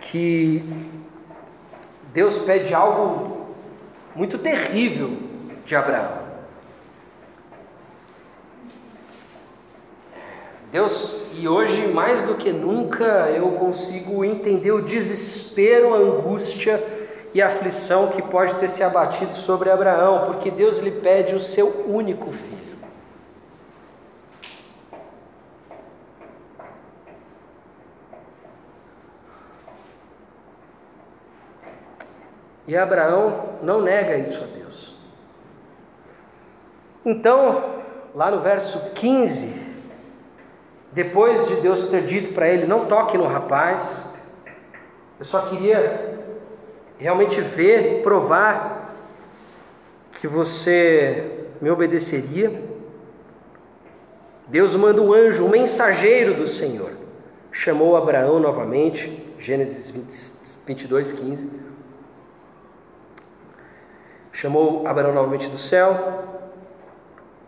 [0.00, 0.62] que
[2.12, 3.54] Deus pede algo
[4.14, 5.31] muito terrível
[5.64, 6.32] de Abraão?
[10.72, 16.82] Deus, e hoje mais do que nunca eu consigo entender o desespero, a angústia
[17.34, 21.40] e a aflição que pode ter se abatido sobre Abraão, porque Deus lhe pede o
[21.40, 22.52] seu único filho.
[32.66, 34.61] E Abraão não nega isso a Deus.
[37.04, 37.82] Então,
[38.14, 39.54] lá no verso 15,
[40.92, 44.16] depois de Deus ter dito para ele: Não toque no rapaz,
[45.18, 46.20] eu só queria
[46.98, 48.94] realmente ver, provar
[50.12, 52.62] que você me obedeceria.
[54.46, 56.92] Deus manda um anjo, um mensageiro do Senhor,
[57.50, 61.50] chamou Abraão novamente, Gênesis 20, 22, 15.
[64.30, 66.41] Chamou Abraão novamente do céu,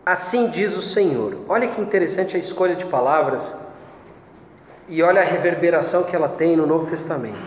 [0.05, 1.37] Assim diz o Senhor.
[1.49, 3.57] Olha que interessante a escolha de palavras
[4.87, 7.39] e olha a reverberação que ela tem no Novo Testamento.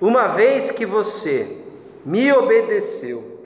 [0.00, 1.58] Uma vez que você
[2.04, 3.44] me obedeceu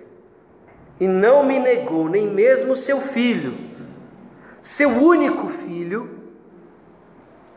[0.98, 3.52] e não me negou nem mesmo seu filho,
[4.62, 6.08] seu único filho,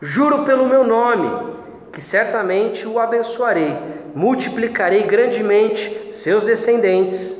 [0.02, 1.56] juro pelo meu nome
[1.90, 3.74] que certamente o abençoarei,
[4.14, 7.39] multiplicarei grandemente seus descendentes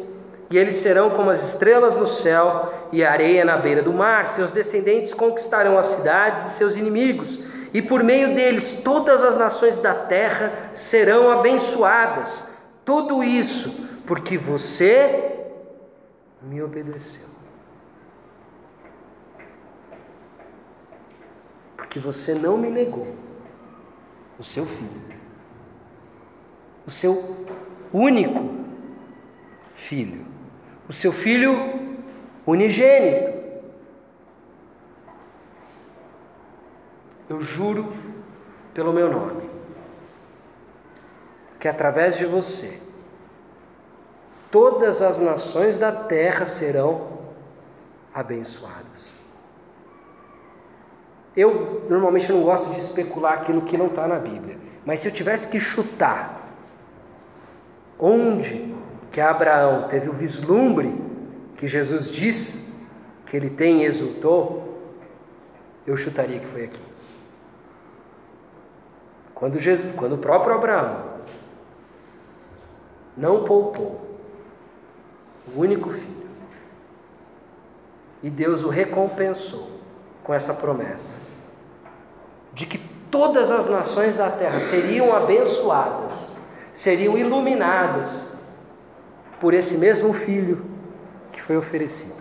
[0.51, 4.26] e eles serão como as estrelas no céu e a areia na beira do mar.
[4.26, 7.38] Seus descendentes conquistarão as cidades de seus inimigos,
[7.72, 12.53] e por meio deles todas as nações da terra serão abençoadas.
[12.84, 15.46] Tudo isso porque você
[16.42, 17.30] me obedeceu.
[21.76, 23.14] Porque você não me negou
[24.36, 25.20] o seu filho,
[26.84, 27.46] o seu
[27.92, 28.51] único
[29.74, 30.30] filho
[30.91, 31.55] o seu filho
[32.45, 33.32] unigênito.
[37.28, 37.93] Eu juro
[38.74, 39.49] pelo meu nome
[41.61, 42.82] que através de você
[44.51, 47.20] todas as nações da terra serão
[48.12, 49.22] abençoadas.
[51.36, 55.12] Eu normalmente não gosto de especular aquilo que não está na Bíblia, mas se eu
[55.12, 56.49] tivesse que chutar
[57.97, 58.70] onde
[59.11, 60.95] que Abraão teve o vislumbre
[61.57, 62.73] que Jesus diz
[63.27, 64.81] que ele tem e exultou,
[65.87, 66.81] eu chutaria que foi aqui.
[69.35, 71.05] Quando, Jesus, quando o próprio Abraão
[73.17, 74.01] não poupou
[75.55, 76.21] o único filho,
[78.23, 79.71] e Deus o recompensou
[80.23, 81.21] com essa promessa
[82.53, 82.79] de que
[83.11, 86.37] todas as nações da terra seriam abençoadas,
[86.75, 88.39] seriam iluminadas
[89.41, 90.64] por esse mesmo filho
[91.32, 92.20] que foi oferecido.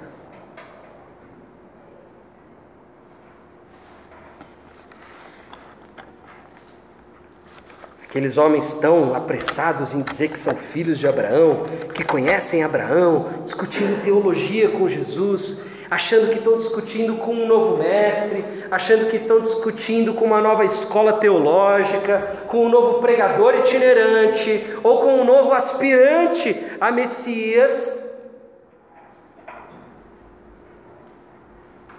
[8.10, 14.02] Aqueles homens tão apressados em dizer que são filhos de Abraão, que conhecem Abraão, discutindo
[14.02, 20.14] teologia com Jesus, achando que estão discutindo com um novo mestre, achando que estão discutindo
[20.14, 26.56] com uma nova escola teológica, com um novo pregador itinerante ou com um novo aspirante
[26.80, 27.98] a Messias.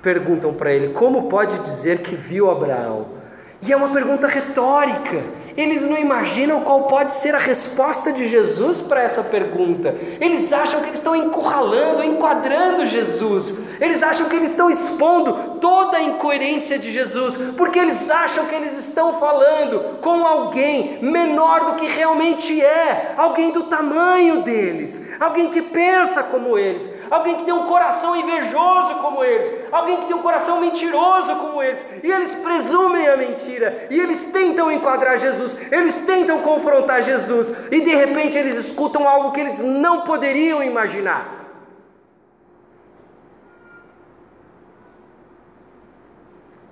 [0.00, 3.20] Perguntam para ele: como pode dizer que viu Abraão?
[3.62, 5.39] E é uma pergunta retórica.
[5.60, 9.94] Eles não imaginam qual pode ser a resposta de Jesus para essa pergunta.
[10.18, 13.58] Eles acham que eles estão encurralando, enquadrando Jesus.
[13.78, 18.54] Eles acham que eles estão expondo toda a incoerência de Jesus, porque eles acham que
[18.54, 25.48] eles estão falando com alguém menor do que realmente é, alguém do tamanho deles, alguém
[25.48, 30.16] que pensa como eles, alguém que tem um coração invejoso como eles, alguém que tem
[30.16, 31.86] um coração mentiroso como eles.
[32.02, 37.80] E eles presumem a mentira e eles tentam enquadrar Jesus eles tentam confrontar Jesus e
[37.80, 41.39] de repente eles escutam algo que eles não poderiam imaginar.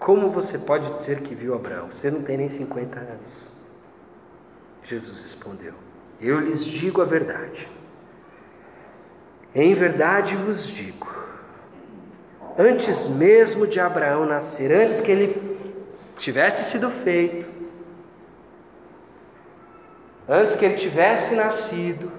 [0.09, 1.91] Como você pode dizer que viu Abraão?
[1.91, 3.53] Você não tem nem 50 anos.
[4.83, 5.75] Jesus respondeu:
[6.19, 7.71] Eu lhes digo a verdade.
[9.55, 11.15] Em verdade vos digo,
[12.59, 15.77] antes mesmo de Abraão nascer, antes que ele
[16.17, 17.47] tivesse sido feito,
[20.27, 22.11] antes que ele tivesse nascido,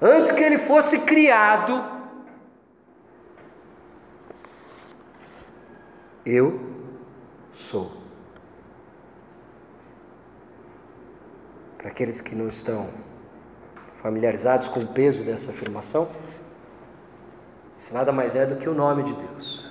[0.00, 1.91] antes que ele fosse criado,
[6.24, 6.60] eu
[7.52, 7.90] sou.
[11.78, 12.90] Para aqueles que não estão
[14.02, 16.08] familiarizados com o peso dessa afirmação,
[17.76, 19.68] isso nada mais é do que o nome de Deus.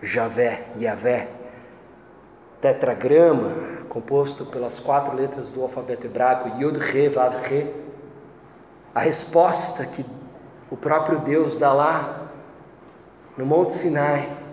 [0.00, 1.28] Javé, Yavé,
[2.60, 3.52] tetragrama,
[3.88, 7.74] composto pelas quatro letras do alfabeto hebraico, Yud, Re, Vav, Re.
[8.94, 10.04] A resposta que
[10.70, 12.28] o próprio Deus dá lá
[13.36, 14.43] no Monte Sinai,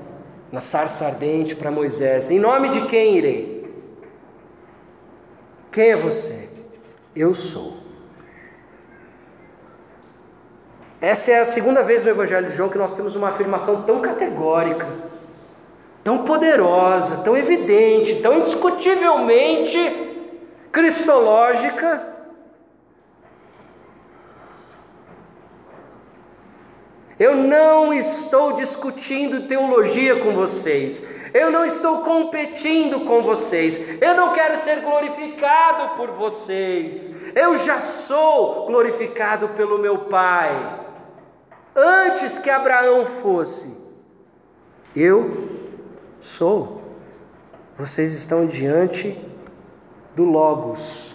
[0.52, 3.62] na sarça ardente para Moisés: Em nome de quem irei?
[5.72, 6.50] Quem é você?
[7.16, 7.78] Eu sou.
[11.00, 14.02] Essa é a segunda vez no Evangelho de João que nós temos uma afirmação tão
[14.02, 14.88] categórica,
[16.04, 19.80] tão poderosa, tão evidente, tão indiscutivelmente
[20.72, 22.11] cristológica.
[27.22, 31.00] Eu não estou discutindo teologia com vocês.
[31.32, 34.02] Eu não estou competindo com vocês.
[34.02, 37.32] Eu não quero ser glorificado por vocês.
[37.36, 40.80] Eu já sou glorificado pelo meu Pai.
[41.76, 43.72] Antes que Abraão fosse,
[44.96, 45.48] eu
[46.20, 46.82] sou.
[47.78, 49.16] Vocês estão diante
[50.16, 51.14] do Logos,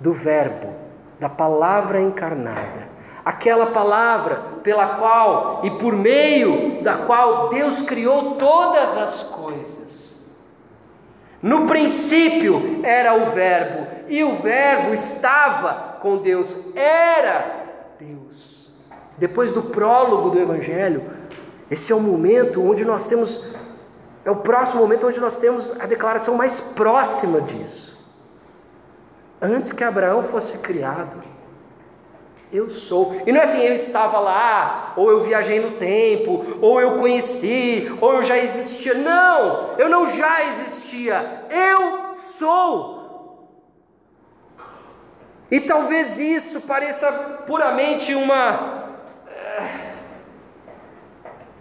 [0.00, 0.74] do Verbo,
[1.20, 2.93] da palavra encarnada
[3.24, 9.84] aquela palavra pela qual e por meio da qual Deus criou todas as coisas.
[11.40, 18.72] No princípio era o Verbo, e o Verbo estava com Deus, era Deus.
[19.18, 21.02] Depois do prólogo do Evangelho,
[21.70, 23.46] esse é o momento onde nós temos,
[24.24, 27.94] é o próximo momento onde nós temos a declaração mais próxima disso.
[29.40, 31.33] Antes que Abraão fosse criado,
[32.54, 33.20] eu sou.
[33.26, 37.92] E não é assim, eu estava lá, ou eu viajei no tempo, ou eu conheci,
[38.00, 38.94] ou eu já existia.
[38.94, 41.46] Não, eu não já existia.
[41.50, 43.48] Eu sou.
[45.50, 47.10] E talvez isso pareça
[47.44, 48.84] puramente uma.
[49.28, 49.92] Eh,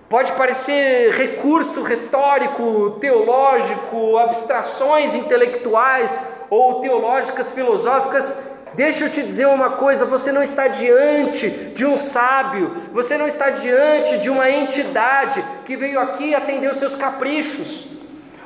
[0.07, 6.19] pode parecer recurso retórico, teológico, abstrações intelectuais
[6.51, 11.95] ou teológicas, filosóficas Deixa eu te dizer uma coisa: você não está diante de um
[11.95, 17.87] sábio, você não está diante de uma entidade que veio aqui atender os seus caprichos,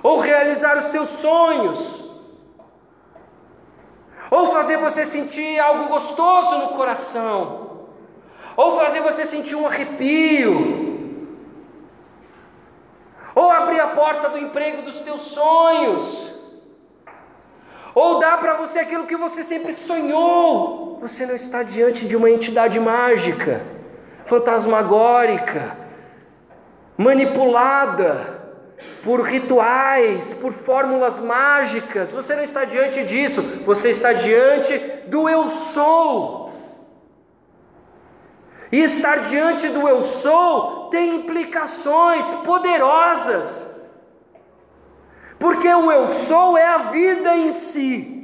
[0.03, 2.03] ou realizar os teus sonhos,
[4.29, 7.87] ou fazer você sentir algo gostoso no coração,
[8.57, 11.07] ou fazer você sentir um arrepio,
[13.33, 16.36] ou abrir a porta do emprego dos teus sonhos
[17.99, 20.99] ou dá para você aquilo que você sempre sonhou.
[21.01, 23.63] Você não está diante de uma entidade mágica,
[24.27, 25.75] fantasmagórica,
[26.95, 28.39] manipulada
[29.03, 32.11] por rituais, por fórmulas mágicas.
[32.11, 34.77] Você não está diante disso, você está diante
[35.07, 36.53] do eu sou.
[38.71, 43.66] E estar diante do eu sou tem implicações poderosas.
[45.39, 48.17] Porque o eu sou é a vida em si.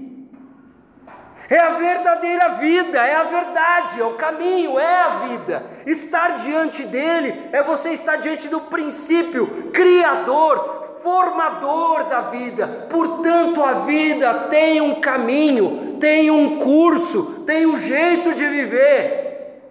[1.49, 5.63] É a verdadeira vida, é a verdade, é o caminho, é a vida.
[5.85, 12.87] Estar diante dele é você estar diante do princípio criador, formador da vida.
[12.89, 19.61] Portanto, a vida tem um caminho, tem um curso, tem um jeito de viver.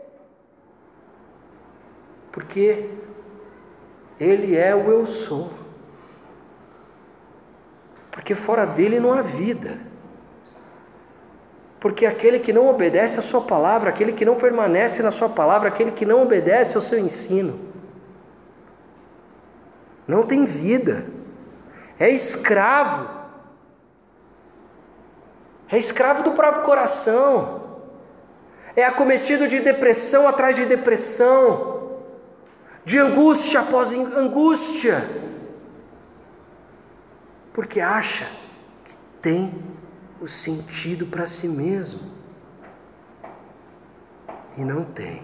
[2.30, 2.90] Porque
[4.20, 5.61] ele é o eu sou
[8.12, 9.80] porque fora dele não há vida.
[11.80, 15.68] Porque aquele que não obedece à Sua palavra, aquele que não permanece na Sua palavra,
[15.68, 17.58] aquele que não obedece ao seu ensino,
[20.06, 21.06] não tem vida,
[21.98, 23.08] é escravo,
[25.68, 27.80] é escravo do próprio coração,
[28.76, 31.92] é acometido de depressão atrás de depressão,
[32.84, 35.31] de angústia após angústia
[37.52, 38.26] porque acha
[38.84, 39.52] que tem
[40.20, 42.00] o sentido para si mesmo.
[44.56, 45.22] E não tem.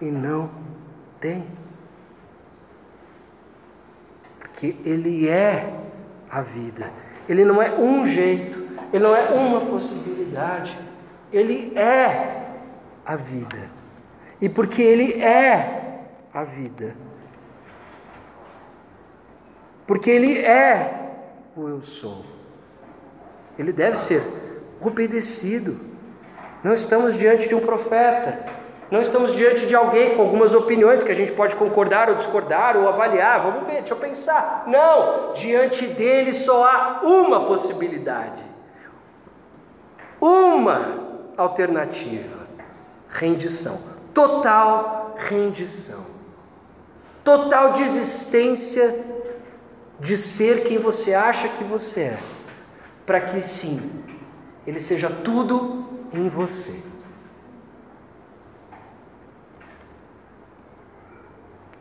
[0.00, 0.50] E não
[1.20, 1.46] tem.
[4.38, 5.72] Porque Ele é
[6.30, 6.92] a vida.
[7.28, 8.58] Ele não é um jeito,
[8.92, 10.78] Ele não é uma possibilidade.
[11.32, 12.54] Ele é
[13.04, 13.70] a vida.
[14.40, 16.94] E porque Ele é a vida,
[19.88, 21.14] porque Ele é
[21.56, 22.22] o eu sou,
[23.58, 24.22] Ele deve ser
[24.82, 25.80] obedecido.
[26.62, 28.38] Não estamos diante de um profeta,
[28.90, 32.76] não estamos diante de alguém com algumas opiniões que a gente pode concordar ou discordar
[32.76, 33.40] ou avaliar.
[33.40, 34.64] Vamos ver, deixa eu pensar.
[34.66, 38.44] Não, diante dele só há uma possibilidade,
[40.20, 42.46] uma alternativa:
[43.08, 43.80] rendição,
[44.12, 46.04] total rendição,
[47.24, 49.17] total desistência
[50.00, 52.18] de ser quem você acha que você é,
[53.04, 54.04] para que sim,
[54.66, 56.82] ele seja tudo em você.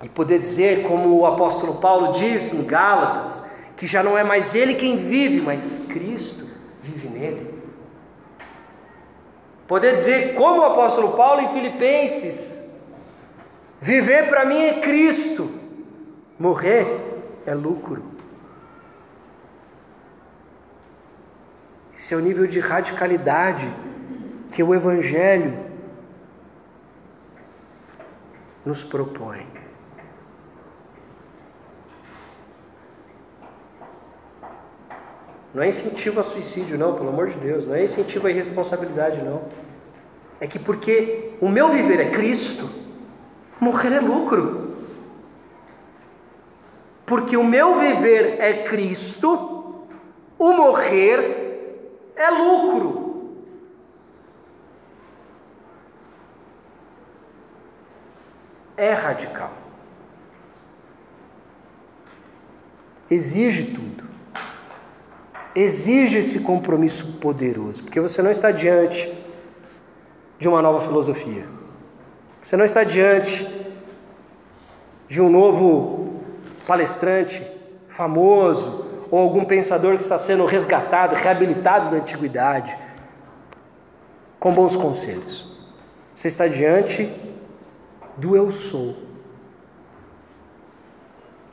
[0.04, 3.46] E poder dizer, como o apóstolo Paulo diz em Gálatas,
[3.76, 6.48] que já não é mais ele quem vive, mas Cristo
[6.82, 7.58] vive nele.
[9.68, 12.72] Poder dizer, como o apóstolo Paulo em Filipenses,
[13.82, 15.52] viver para mim é Cristo,
[16.40, 17.07] morrer
[17.48, 18.04] é lucro.
[21.96, 23.74] Esse é o nível de radicalidade
[24.52, 25.58] que o Evangelho
[28.66, 29.48] nos propõe.
[35.54, 37.66] Não é incentivo a suicídio, não, pelo amor de Deus.
[37.66, 39.44] Não é incentivo à irresponsabilidade, não.
[40.40, 42.70] É que porque o meu viver é Cristo,
[43.60, 44.67] morrer é lucro.
[47.08, 49.88] Porque o meu viver é Cristo,
[50.38, 51.82] o morrer
[52.16, 53.34] é lucro.
[58.78, 59.52] É radical.
[63.10, 64.08] Exige tudo
[65.58, 69.12] exige esse compromisso poderoso, porque você não está diante
[70.38, 71.48] de uma nova filosofia,
[72.40, 73.48] você não está diante
[75.08, 76.07] de um novo
[76.68, 77.48] palestrante
[77.88, 82.78] famoso ou algum pensador que está sendo resgatado, reabilitado da antiguidade,
[84.38, 85.48] com bons conselhos.
[86.14, 87.10] Você está diante
[88.18, 88.98] do eu sou,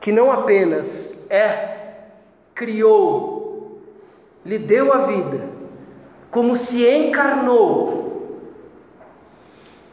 [0.01, 1.77] que não apenas é,
[2.55, 3.81] criou
[4.45, 5.49] lhe deu a vida,
[6.31, 8.41] como se encarnou,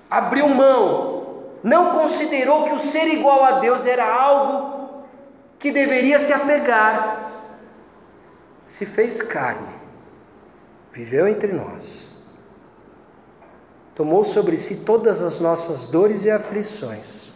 [0.09, 4.80] abriu mão, não considerou que o ser igual a Deus era algo
[5.61, 7.31] que deveria se apegar,
[8.65, 9.75] se fez carne,
[10.91, 12.15] viveu entre nós,
[13.93, 17.31] tomou sobre si todas as nossas dores e aflições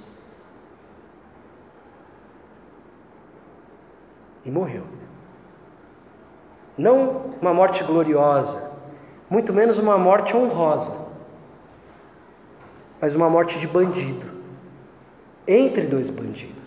[4.44, 4.86] e morreu.
[6.76, 8.72] Não uma morte gloriosa,
[9.30, 11.06] muito menos uma morte honrosa,
[13.00, 14.26] mas uma morte de bandido,
[15.48, 16.65] entre dois bandidos.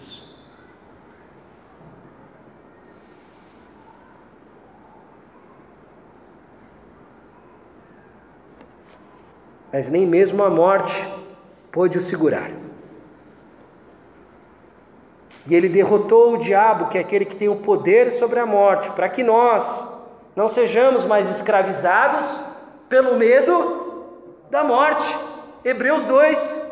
[9.72, 11.06] Mas nem mesmo a morte
[11.70, 12.50] pôde o segurar.
[15.46, 18.90] E ele derrotou o diabo, que é aquele que tem o poder sobre a morte,
[18.90, 19.86] para que nós,
[20.36, 22.26] não sejamos mais escravizados
[22.88, 24.06] pelo medo
[24.50, 25.14] da morte.
[25.64, 26.67] Hebreus 2.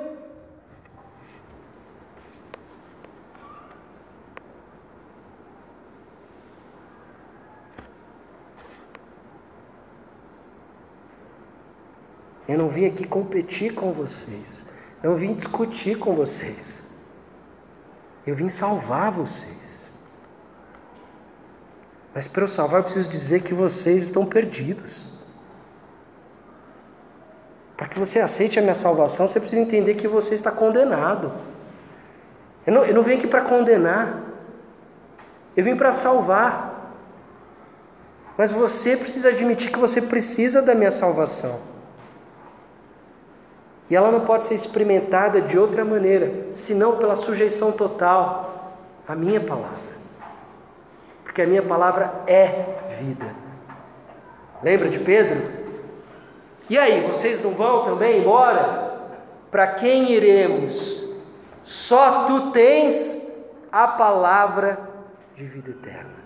[12.48, 14.64] Eu não vim aqui competir com vocês,
[15.02, 16.82] não vim discutir com vocês.
[18.26, 19.88] Eu vim salvar vocês.
[22.14, 25.12] Mas para eu salvar, eu preciso dizer que vocês estão perdidos.
[27.76, 31.32] Para que você aceite a minha salvação, você precisa entender que você está condenado.
[32.66, 34.24] Eu não, eu não vim aqui para condenar,
[35.56, 36.96] eu vim para salvar.
[38.36, 41.75] Mas você precisa admitir que você precisa da minha salvação.
[43.88, 48.74] E ela não pode ser experimentada de outra maneira, senão pela sujeição total
[49.06, 49.86] à minha palavra
[51.36, 53.26] porque a minha palavra é vida.
[54.62, 55.52] Lembra de Pedro?
[56.66, 59.10] E aí, vocês não vão também embora?
[59.50, 61.14] Para quem iremos?
[61.62, 63.22] Só tu tens
[63.70, 64.80] a palavra
[65.34, 66.16] de vida eterna.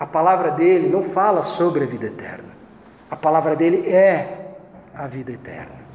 [0.00, 2.55] A palavra dele não fala sobre a vida eterna.
[3.10, 4.56] A palavra dele é
[4.94, 5.86] a vida eterna.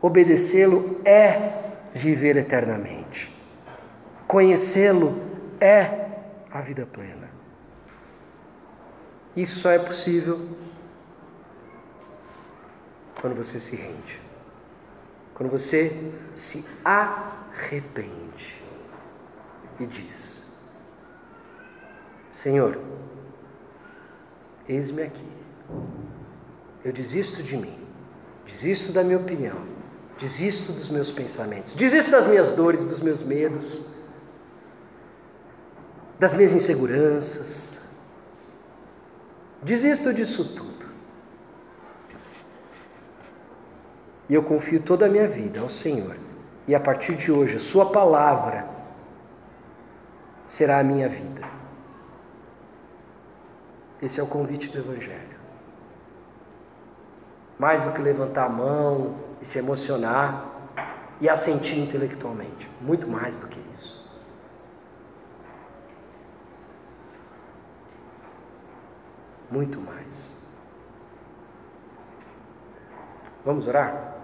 [0.00, 3.34] Obedecê-lo é viver eternamente.
[4.26, 5.20] Conhecê-lo
[5.60, 6.08] é
[6.50, 7.30] a vida plena.
[9.34, 10.46] Isso só é possível
[13.20, 14.20] quando você se rende,
[15.34, 18.62] quando você se arrepende
[19.78, 20.52] e diz:
[22.30, 22.78] Senhor,
[24.72, 25.26] eis-me aqui.
[26.84, 27.78] Eu desisto de mim,
[28.46, 29.56] desisto da minha opinião,
[30.18, 33.96] desisto dos meus pensamentos, desisto das minhas dores, dos meus medos,
[36.18, 37.80] das minhas inseguranças.
[39.62, 40.86] Desisto disso tudo.
[44.28, 46.16] E eu confio toda a minha vida ao Senhor.
[46.66, 48.68] E a partir de hoje, Sua palavra
[50.46, 51.61] será a minha vida.
[54.02, 55.40] Esse é o convite do Evangelho.
[57.56, 60.50] Mais do que levantar a mão e se emocionar
[61.20, 62.68] e assentir intelectualmente.
[62.80, 64.02] Muito mais do que isso.
[69.48, 70.36] Muito mais.
[73.44, 74.16] Vamos orar?